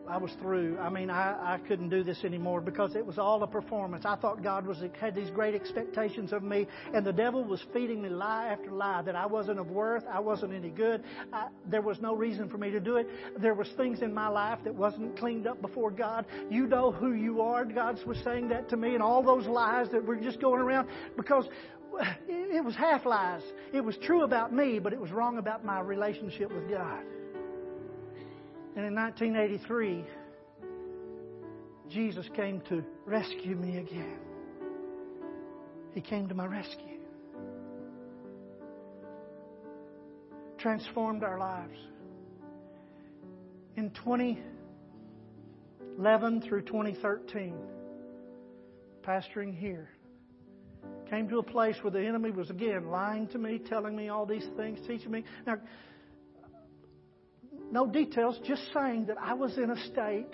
[0.07, 0.77] I was through.
[0.79, 4.05] I mean, I, I couldn't do this anymore because it was all a performance.
[4.05, 8.01] I thought God was had these great expectations of me, and the devil was feeding
[8.01, 11.03] me lie after lie that I wasn't of worth, I wasn't any good.
[11.33, 13.09] I, there was no reason for me to do it.
[13.39, 16.25] There was things in my life that wasn't cleaned up before God.
[16.49, 17.65] You know who you are.
[17.65, 20.87] God was saying that to me, and all those lies that were just going around
[21.17, 21.45] because
[22.27, 23.41] it was half lies.
[23.73, 27.03] It was true about me, but it was wrong about my relationship with God.
[28.75, 30.03] And in 1983,
[31.89, 34.17] Jesus came to rescue me again.
[35.93, 36.97] He came to my rescue.
[40.57, 41.77] Transformed our lives.
[43.75, 47.55] In 2011 through 2013,
[49.05, 49.91] pastoring here,
[51.13, 54.25] Came to a place where the enemy was again lying to me, telling me all
[54.25, 55.23] these things, teaching me.
[55.45, 55.57] Now,
[57.71, 60.33] no details, just saying that I was in a state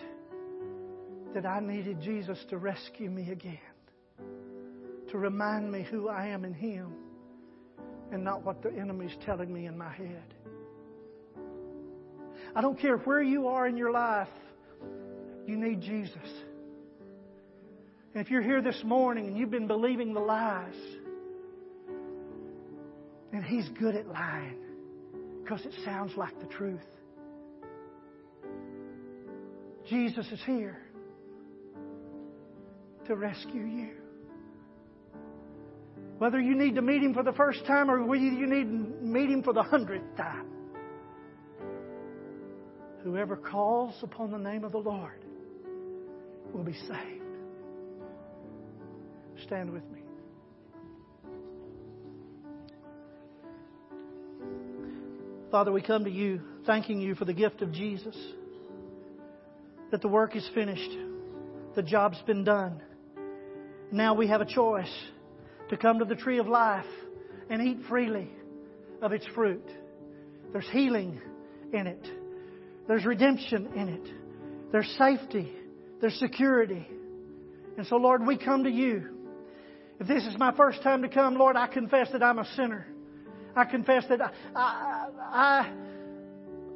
[1.33, 3.59] that I needed Jesus to rescue me again,
[5.11, 6.93] to remind me who I am in Him
[8.13, 10.33] and not what the enemy's telling me in my head.
[12.55, 14.29] I don't care where you are in your life,
[15.45, 16.15] you need Jesus.
[18.19, 20.75] And if you're here this morning and you've been believing the lies,
[23.31, 24.57] and He's good at lying
[25.41, 26.83] because it sounds like the truth.
[29.89, 30.81] Jesus is here
[33.07, 33.91] to rescue you.
[36.17, 39.01] Whether you need to meet Him for the first time or whether you need to
[39.01, 40.47] meet Him for the hundredth time.
[43.01, 45.23] Whoever calls upon the name of the Lord
[46.53, 47.28] will be saved.
[49.45, 50.01] Stand with me.
[55.51, 58.15] Father, we come to you thanking you for the gift of Jesus,
[59.91, 60.91] that the work is finished,
[61.75, 62.81] the job's been done.
[63.91, 64.93] Now we have a choice
[65.69, 66.85] to come to the tree of life
[67.49, 68.29] and eat freely
[69.01, 69.65] of its fruit.
[70.51, 71.19] There's healing
[71.73, 72.07] in it.
[72.87, 74.71] There's redemption in it.
[74.71, 75.51] There's safety.
[76.01, 76.87] There's security.
[77.77, 79.18] And so, Lord, we come to you.
[79.99, 82.87] If this is my first time to come, Lord, I confess that I'm a sinner.
[83.55, 85.71] I confess that I, I, I,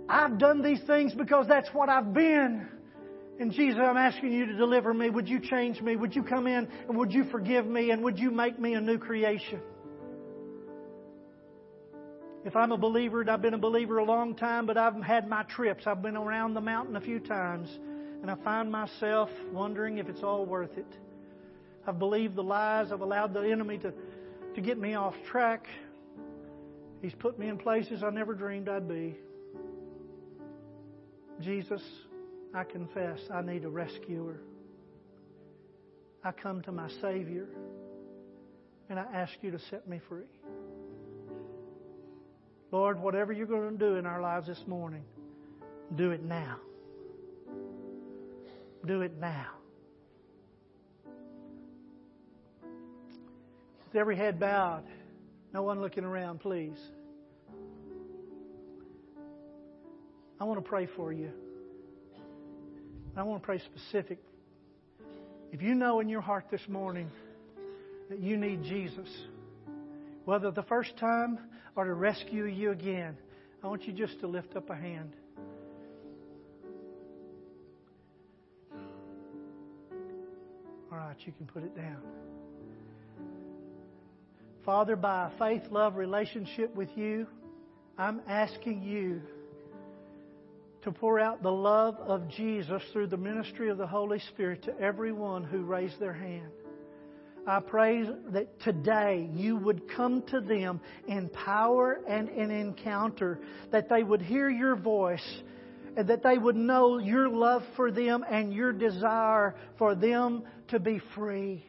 [0.09, 2.67] I've done these things because that's what I've been.
[3.39, 5.09] And Jesus, I'm asking you to deliver me.
[5.09, 5.95] Would you change me?
[5.95, 8.81] Would you come in and would you forgive me and would you make me a
[8.81, 9.61] new creation?
[12.45, 15.29] If I'm a believer, and I've been a believer a long time, but I've had
[15.29, 15.87] my trips.
[15.87, 17.69] I've been around the mountain a few times,
[18.21, 20.97] and I find myself wondering if it's all worth it.
[21.85, 22.91] I've believed the lies.
[22.91, 23.93] I've allowed the enemy to,
[24.55, 25.67] to get me off track.
[27.01, 29.17] He's put me in places I never dreamed I'd be.
[31.41, 31.81] Jesus,
[32.53, 34.39] I confess I need a rescuer.
[36.23, 37.47] I come to my Savior
[38.89, 40.23] and I ask you to set me free.
[42.71, 45.03] Lord, whatever you're going to do in our lives this morning,
[45.95, 46.57] do it now.
[48.85, 49.47] Do it now.
[53.93, 54.81] With every head bowed,
[55.53, 56.79] no one looking around, please.
[60.41, 61.29] I want to pray for you.
[63.15, 64.17] I want to pray specific.
[65.51, 67.11] If you know in your heart this morning
[68.09, 69.07] that you need Jesus,
[70.25, 71.37] whether the first time
[71.75, 73.15] or to rescue you again,
[73.63, 75.13] I want you just to lift up a hand.
[80.91, 82.01] All right, you can put it down.
[84.65, 87.27] Father, by a faith love relationship with you,
[87.97, 89.21] I'm asking you
[90.83, 94.79] to pour out the love of Jesus through the ministry of the Holy Spirit to
[94.79, 96.49] everyone who raised their hand.
[97.45, 103.41] I pray that today you would come to them in power and in encounter,
[103.71, 105.41] that they would hear your voice,
[105.97, 110.79] and that they would know your love for them and your desire for them to
[110.79, 111.65] be free.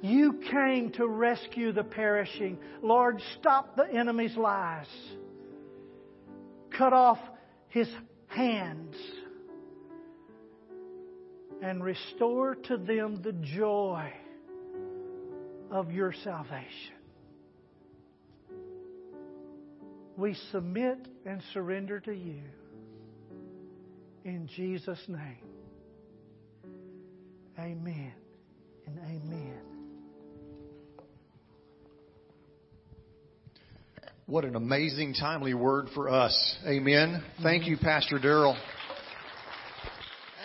[0.00, 2.58] You came to rescue the perishing.
[2.82, 4.86] Lord, stop the enemy's lies
[6.78, 7.18] cut off
[7.68, 7.88] his
[8.28, 8.94] hands
[11.60, 14.12] and restore to them the joy
[15.70, 16.94] of your salvation.
[20.16, 22.42] We submit and surrender to you
[24.24, 25.44] in Jesus' name.
[27.58, 28.12] Amen
[28.86, 29.77] and amen.
[34.28, 36.56] What an amazing, timely word for us.
[36.66, 37.24] Amen.
[37.42, 38.58] Thank you, Pastor Darrell.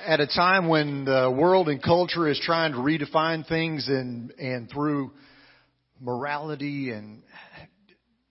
[0.05, 4.69] At a time when the world and culture is trying to redefine things and, and
[4.71, 5.11] through
[5.99, 7.23] morality and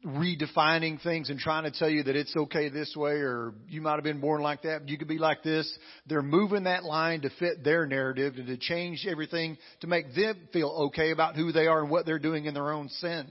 [0.07, 3.97] redefining things and trying to tell you that it's okay this way or you might
[3.97, 5.71] have been born like that, but you could be like this.
[6.07, 10.49] They're moving that line to fit their narrative and to change everything to make them
[10.55, 13.31] feel okay about who they are and what they're doing in their own sin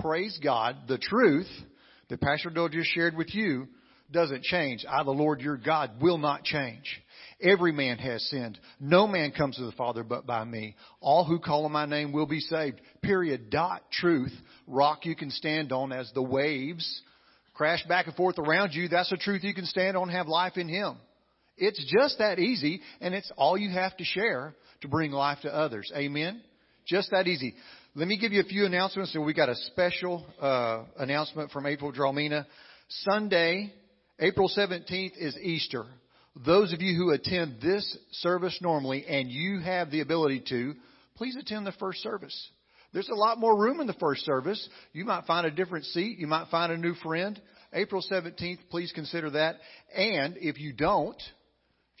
[0.00, 1.48] praise God, the truth
[2.08, 3.68] that Pastor Doe just shared with you
[4.10, 4.84] doesn't change.
[4.88, 7.00] I, the Lord your God, will not change.
[7.40, 8.58] Every man has sinned.
[8.80, 10.74] No man comes to the Father but by me.
[11.00, 12.80] All who call on my name will be saved.
[13.02, 13.50] Period.
[13.50, 13.82] Dot.
[13.92, 14.32] Truth.
[14.66, 17.02] Rock you can stand on as the waves
[17.60, 18.88] crash back and forth around you.
[18.88, 20.96] That's the truth you can stand on and have life in Him.
[21.58, 25.54] It's just that easy, and it's all you have to share to bring life to
[25.54, 25.92] others.
[25.94, 26.40] Amen?
[26.86, 27.54] Just that easy.
[28.00, 29.14] Let me give you a few announcements.
[29.14, 32.46] And we got a special uh, announcement from April Dramina.
[32.88, 33.74] Sunday,
[34.18, 35.84] April 17th is Easter.
[36.46, 40.76] Those of you who attend this service normally and you have the ability to,
[41.16, 42.48] please attend the first service.
[42.94, 44.66] There's a lot more room in the first service.
[44.94, 46.18] You might find a different seat.
[46.18, 47.38] You might find a new friend.
[47.74, 49.56] April 17th, please consider that.
[49.94, 51.22] And if you don't,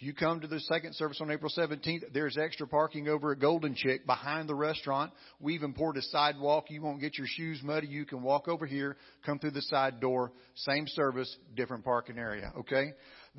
[0.02, 3.74] you come to the second service on April 17th, there's extra parking over at Golden
[3.74, 5.12] Chick behind the restaurant.
[5.40, 6.66] We've imported a sidewalk.
[6.70, 7.86] You won't get your shoes muddy.
[7.86, 8.96] You can walk over here,
[9.26, 12.52] come through the side door, same service, different parking area.
[12.60, 12.92] Okay?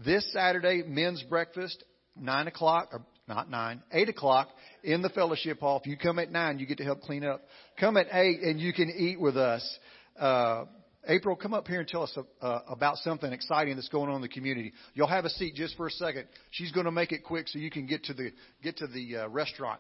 [0.05, 1.84] This Saturday, men's breakfast,
[2.16, 4.49] 9 o'clock, or not 9, 8 o'clock
[4.84, 5.80] in the fellowship hall.
[5.80, 7.41] If you come at 9, you get to help clean up.
[7.80, 9.80] Come at 8 and you can eat with us.
[10.20, 10.66] Uh,
[11.08, 14.22] April, come up here and tell us uh, about something exciting that's going on in
[14.22, 14.72] the community.
[14.93, 16.28] You'll have a seat just for a second.
[16.52, 18.32] She's going to make it quick so you can get to the
[18.62, 19.80] get to the uh, restaurant.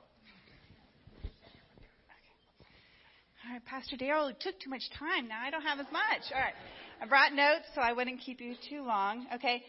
[3.45, 5.27] All right, Pastor it took too much time.
[5.27, 6.31] Now I don't have as much.
[6.33, 6.53] All right,
[7.01, 9.27] I brought notes so I wouldn't keep you too long.
[9.35, 9.63] Okay,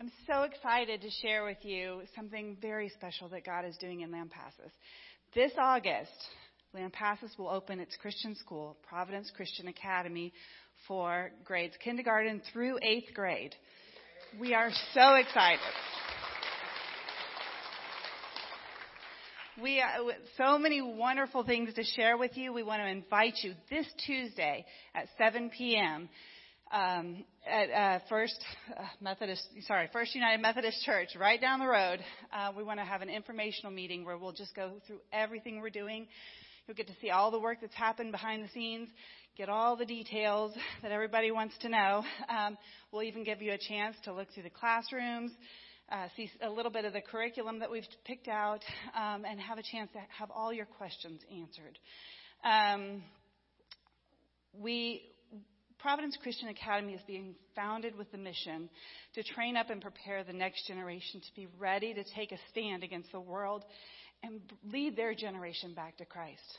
[0.00, 4.10] I'm so excited to share with you something very special that God is doing in
[4.10, 4.72] Lampasas.
[5.34, 6.10] This August,
[6.74, 10.32] Lampasas will open its Christian school, Providence Christian Academy,
[10.86, 13.54] for grades kindergarten through eighth grade.
[14.38, 15.60] We are so excited.
[19.62, 20.06] We have
[20.36, 22.52] so many wonderful things to share with you.
[22.52, 24.64] We want to invite you this Tuesday
[24.94, 26.08] at 7 p.m.
[26.72, 28.42] Um, at uh, First
[28.78, 31.98] uh, Methodist, sorry, First United Methodist Church, right down the road.
[32.32, 35.68] Uh, we want to have an informational meeting where we'll just go through everything we're
[35.68, 36.06] doing.
[36.66, 38.88] You'll get to see all the work that's happened behind the scenes,
[39.40, 42.04] get all the details that everybody wants to know.
[42.28, 42.58] Um,
[42.92, 45.32] we'll even give you a chance to look through the classrooms
[45.90, 48.60] uh, see a little bit of the curriculum that we've picked out,
[48.94, 51.78] um, and have a chance to have all your questions answered.
[52.44, 53.02] Um,
[54.52, 55.02] we
[55.80, 58.68] Providence Christian Academy is being founded with the mission
[59.14, 62.84] to train up and prepare the next generation to be ready to take a stand
[62.84, 63.64] against the world
[64.22, 66.58] and lead their generation back to Christ.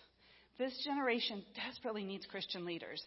[0.58, 3.04] This generation desperately needs Christian leaders.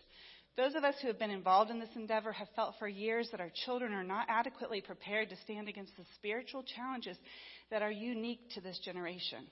[0.56, 3.40] Those of us who have been involved in this endeavor have felt for years that
[3.40, 7.16] our children are not adequately prepared to stand against the spiritual challenges
[7.70, 9.46] that are unique to this generation.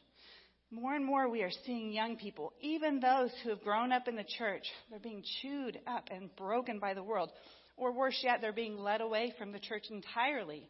[0.70, 4.16] More and more, we are seeing young people, even those who have grown up in
[4.16, 7.30] the church, they're being chewed up and broken by the world.
[7.76, 10.68] Or worse yet, they're being led away from the church entirely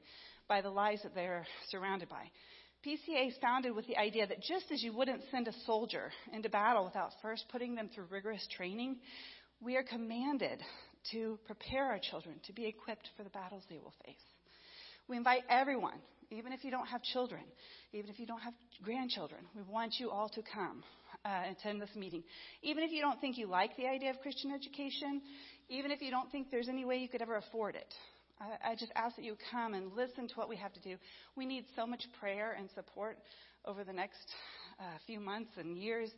[0.49, 2.31] by the lies that they're surrounded by.
[2.87, 6.49] PCA is founded with the idea that just as you wouldn't send a soldier into
[6.49, 8.97] battle without first putting them through rigorous training,
[9.61, 10.61] we are commanded
[11.13, 14.17] to prepare our children to be equipped for the battles they will face.
[15.07, 15.99] We invite everyone,
[16.31, 17.43] even if you don't have children,
[17.93, 20.83] even if you don't have grandchildren, we want you all to come
[21.25, 22.25] uh, attend this meeting.
[22.63, 25.23] Even if you don't think you like the idea of Christian education,
[25.69, 27.95] even if you don't think there's any way you could ever afford it,
[28.41, 30.97] I, I just ask that you come and listen to what we have to do.
[31.37, 33.19] We need so much prayer and support
[33.65, 34.35] over the next
[34.81, 36.11] uh, few months and years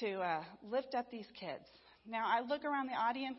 [0.00, 1.64] to uh, lift up these kids
[2.08, 3.38] now, I look around the audience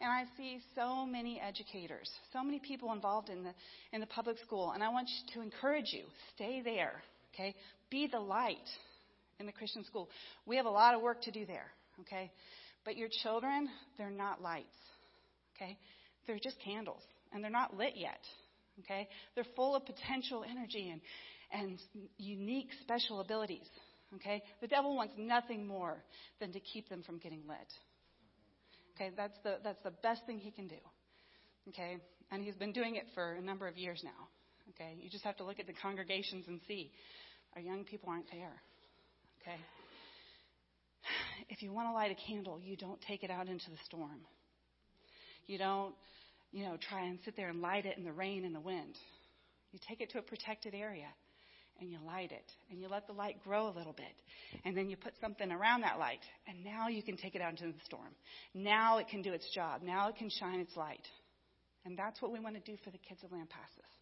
[0.00, 3.52] and I see so many educators, so many people involved in the,
[3.92, 6.04] in the public school, and I want to encourage you
[6.34, 7.02] stay there,
[7.34, 7.54] okay?
[7.90, 8.56] Be the light
[9.38, 10.08] in the Christian school.
[10.46, 11.66] We have a lot of work to do there,
[12.00, 12.30] okay?
[12.84, 14.66] But your children, they're not lights,
[15.56, 15.78] okay?
[16.26, 17.02] They're just candles,
[17.32, 18.20] and they're not lit yet,
[18.80, 19.08] okay?
[19.34, 21.00] They're full of potential energy and,
[21.52, 21.78] and
[22.18, 23.68] unique special abilities,
[24.16, 24.42] okay?
[24.60, 26.02] The devil wants nothing more
[26.40, 27.58] than to keep them from getting lit.
[28.94, 30.76] Okay, that's the, that's the best thing he can do.
[31.68, 31.98] Okay,
[32.30, 34.28] and he's been doing it for a number of years now.
[34.70, 36.90] Okay, you just have to look at the congregations and see
[37.54, 38.60] our young people aren't there.
[39.40, 39.56] Okay,
[41.48, 44.20] if you want to light a candle, you don't take it out into the storm.
[45.46, 45.94] You don't,
[46.52, 48.96] you know, try and sit there and light it in the rain and the wind.
[49.72, 51.08] You take it to a protected area
[51.80, 54.14] and you light it and you let the light grow a little bit
[54.64, 57.50] and then you put something around that light and now you can take it out
[57.50, 58.14] into the storm.
[58.54, 59.82] Now it can do its job.
[59.82, 61.06] Now it can shine its light.
[61.84, 63.92] And that's what we want to do for the kids of Lampasas.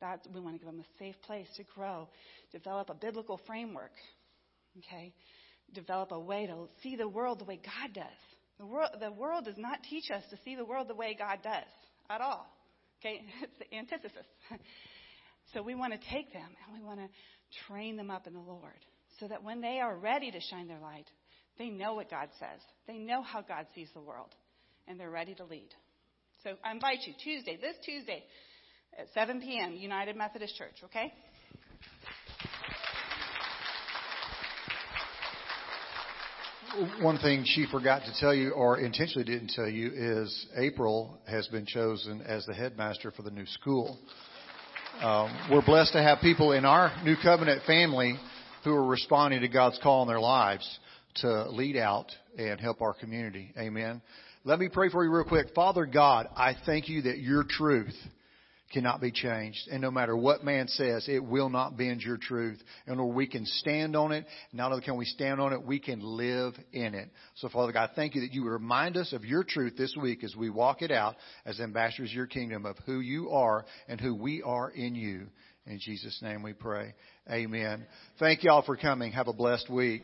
[0.00, 2.08] That we want to give them a safe place to grow,
[2.52, 3.92] develop a biblical framework,
[4.78, 5.12] okay?
[5.72, 8.04] Develop a way to see the world the way God does.
[8.58, 11.38] The world, the world does not teach us to see the world the way God
[11.42, 11.64] does
[12.08, 12.46] at all.
[13.00, 14.26] Okay, it's the antithesis.
[15.52, 17.08] So we want to take them and we want to
[17.66, 18.78] train them up in the Lord
[19.20, 21.04] so that when they are ready to shine their light,
[21.58, 22.60] they know what God says.
[22.86, 24.34] They know how God sees the world
[24.88, 25.68] and they're ready to lead.
[26.42, 28.24] So I invite you Tuesday, this Tuesday
[28.98, 31.12] at 7 p.m., United Methodist Church, okay?
[37.00, 41.46] One thing she forgot to tell you, or intentionally didn't tell you, is April has
[41.48, 43.98] been chosen as the headmaster for the new school.
[45.02, 48.18] Um, we're blessed to have people in our new covenant family
[48.64, 50.66] who are responding to God's call in their lives
[51.16, 52.06] to lead out
[52.38, 53.52] and help our community.
[53.58, 54.00] Amen.
[54.44, 55.48] Let me pray for you real quick.
[55.54, 57.96] Father God, I thank you that your truth
[58.72, 59.68] cannot be changed.
[59.70, 62.62] And no matter what man says, it will not bend your truth.
[62.86, 64.26] And Lord, we can stand on it.
[64.52, 67.10] Not only can we stand on it, we can live in it.
[67.36, 70.24] So Father God, thank you that you would remind us of your truth this week
[70.24, 74.00] as we walk it out as ambassadors of your kingdom of who you are and
[74.00, 75.26] who we are in you.
[75.66, 76.94] In Jesus' name we pray.
[77.30, 77.86] Amen.
[78.18, 79.12] Thank you all for coming.
[79.12, 80.02] Have a blessed week.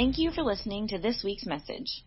[0.00, 2.06] Thank you for listening to this week's message.